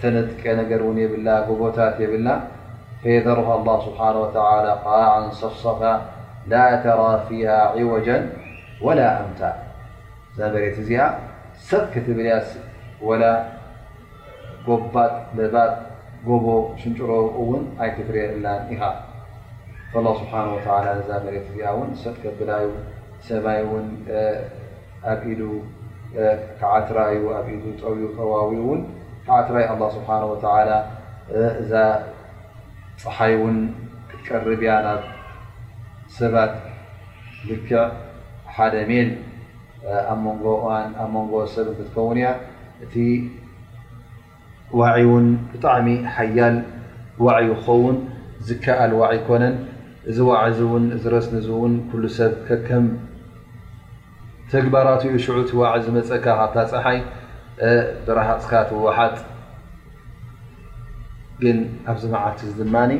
ተነጥቀ 0.00 0.42
ነገር 0.60 0.80
ን 0.96 0.98
የብ 1.04 1.12
ጎቦታት 1.48 1.96
የብና 2.04 2.28
فየذر 3.02 3.38
الله 3.58 3.76
ስبنه 3.84 4.16
وى 4.18 4.28
قع 4.84 5.12
ሰሰፋ 5.40 5.80
ላ 6.52 6.54
ተرፊያ 6.84 7.46
عوجا 7.76 8.16
ولا 8.86 9.06
አምታ 9.22 9.40
እዛ 10.30 10.38
ሬት 10.62 10.76
እዚ 10.82 10.90
ሰጥ 11.68 11.92
ትብልያ 12.06 12.34
وላ 13.08 13.22
ጎባጥ 14.66 15.12
ባጥ 15.54 15.72
ጎቦ 16.28 16.46
ሽጭሮውን 16.80 17.62
ኣይትፍሬ 17.84 18.16
فالله 19.92 20.14
ስحه 20.22 20.44
و 20.54 20.58
ዛ 21.08 21.12
ዚ 21.24 21.68
ሰጥ 22.02 22.22
ብላዩ 22.38 22.66
ሰማይ 23.28 23.58
ን 23.84 23.86
ከዓትራዩ 26.58 27.20
ው 27.48 28.10
ጠዋዊ 28.16 28.52
ካ 29.26 29.32
ትራይ 29.48 29.64
الله 29.74 29.88
ስብሓه 29.96 30.22
و 30.30 30.32
እዛ 31.60 31.72
ፀሓይ 33.02 33.32
እን 33.46 33.56
ክትቀርብያ 34.08 34.72
ና 34.86 34.88
ሰባት 36.16 36.52
ልክዕ 37.50 37.78
ሓደ 38.54 38.74
ሜል 38.90 39.08
ኣ 39.86 40.12
ኣ 41.02 41.06
መንጎ 41.14 41.32
ሰብ 41.54 41.66
ትከውን 41.78 42.18
እያ 42.20 42.26
እቲ 42.84 42.94
ዋ 44.78 44.82
ውን 45.10 45.26
ብጣዕሚ 45.52 45.88
ሓያል 46.16 46.56
ዋ 47.24 47.26
ይኸውን 47.48 47.96
ዝከኣል 48.46 48.92
ዋ 49.00 49.02
ኮነን 49.28 49.56
እዚ 50.10 50.18
ን 50.82 50.84
ረስ 51.14 51.26
ን 51.34 51.74
ኩ 51.90 51.92
ሰብ 52.20 52.32
ከም 52.68 52.86
ተግባራትኡ 54.52 55.14
ሽዑቲ 55.24 55.50
ዋ 55.60 55.62
ዝመፀካ 55.84 56.26
ካታ 56.40 56.56
ፀሓይ 56.72 56.98
ብረሃፅካት 58.06 58.68
ወሓጥ 58.84 59.16
ግን 61.42 61.58
ኣብዚ 61.90 62.04
መዓልቲ 62.14 62.40
እዚ 62.50 62.54
ድማኒ 62.68 62.92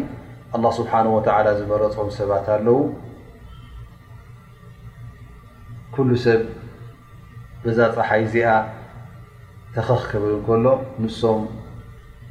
ኣላ 0.57 0.64
ስብሓ 0.78 0.92
ወተዓላ 1.16 1.46
ዝመረፆም 1.59 2.09
ሰባት 2.18 2.46
ኣለዉ 2.57 2.68
ኩሉ 5.94 6.11
ሰብ 6.26 6.40
በዛ 7.64 7.78
ፀሓይ 7.96 8.22
እዚኣ 8.26 8.48
ተኸኽ 9.74 10.02
ከብሉ 10.11 10.30
እንከሎ 10.36 10.66
ንሶም 11.02 11.42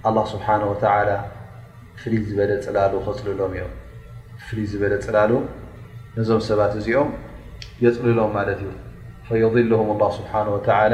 ኣላ 0.09 0.17
ስብሓ 0.33 0.47
ወተላ 0.71 1.09
ፍልይ 2.01 2.21
ዝበለ 2.29 2.51
ፅላሉ 2.67 2.93
ከፅልሎም 3.07 3.51
እዮም 3.57 3.71
ፍልይ 4.45 4.65
ዝበለ 4.71 4.93
ዝፅላሉ 5.03 5.31
ነዞም 6.15 6.41
ሰባት 6.49 6.73
እዚኦም 6.79 7.09
የፅልሎም 7.83 8.31
ማለት 8.37 8.59
እዩ 8.63 8.71
ፈየብሉሁም 9.27 9.89
ኣላ 9.95 10.03
ስብሓን 10.19 10.47
ወተላ 10.55 10.93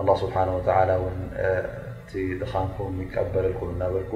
الله 0.00 0.14
سبحانه 0.14 0.56
وتعالى 0.56 0.96
ون 0.96 1.16
ت 2.10 2.16
دخانكم 2.40 3.02
يقبللكم 3.12 3.78
نابلك 3.78 4.12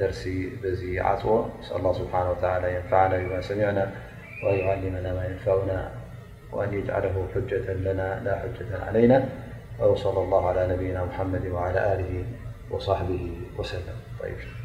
درسي 0.00 0.50
بزي 0.62 1.00
عصوة 1.00 1.48
بسل 1.60 1.76
الله 1.76 1.92
سبحانه 1.92 2.30
وتعالى 2.30 2.70
أن 2.70 2.74
ينفعنا 2.74 3.18
بما 3.18 3.40
سمعنا 3.40 3.90
وأن 4.44 4.58
يعلمنا 4.58 5.12
ما 5.14 5.26
ينفعنا 5.26 5.90
وأن 6.52 6.74
يجعله 6.74 7.26
حجة 7.34 7.72
لنا 7.72 8.20
لا 8.24 8.38
حجة 8.40 8.84
علينا 8.86 9.28
وصلى 9.80 10.22
الله 10.24 10.48
على 10.48 10.66
نبينا 10.74 11.04
محمد 11.04 11.46
وعلى 11.46 11.92
آله 11.92 12.24
وصحبه 12.70 13.32
وسلم 13.58 14.61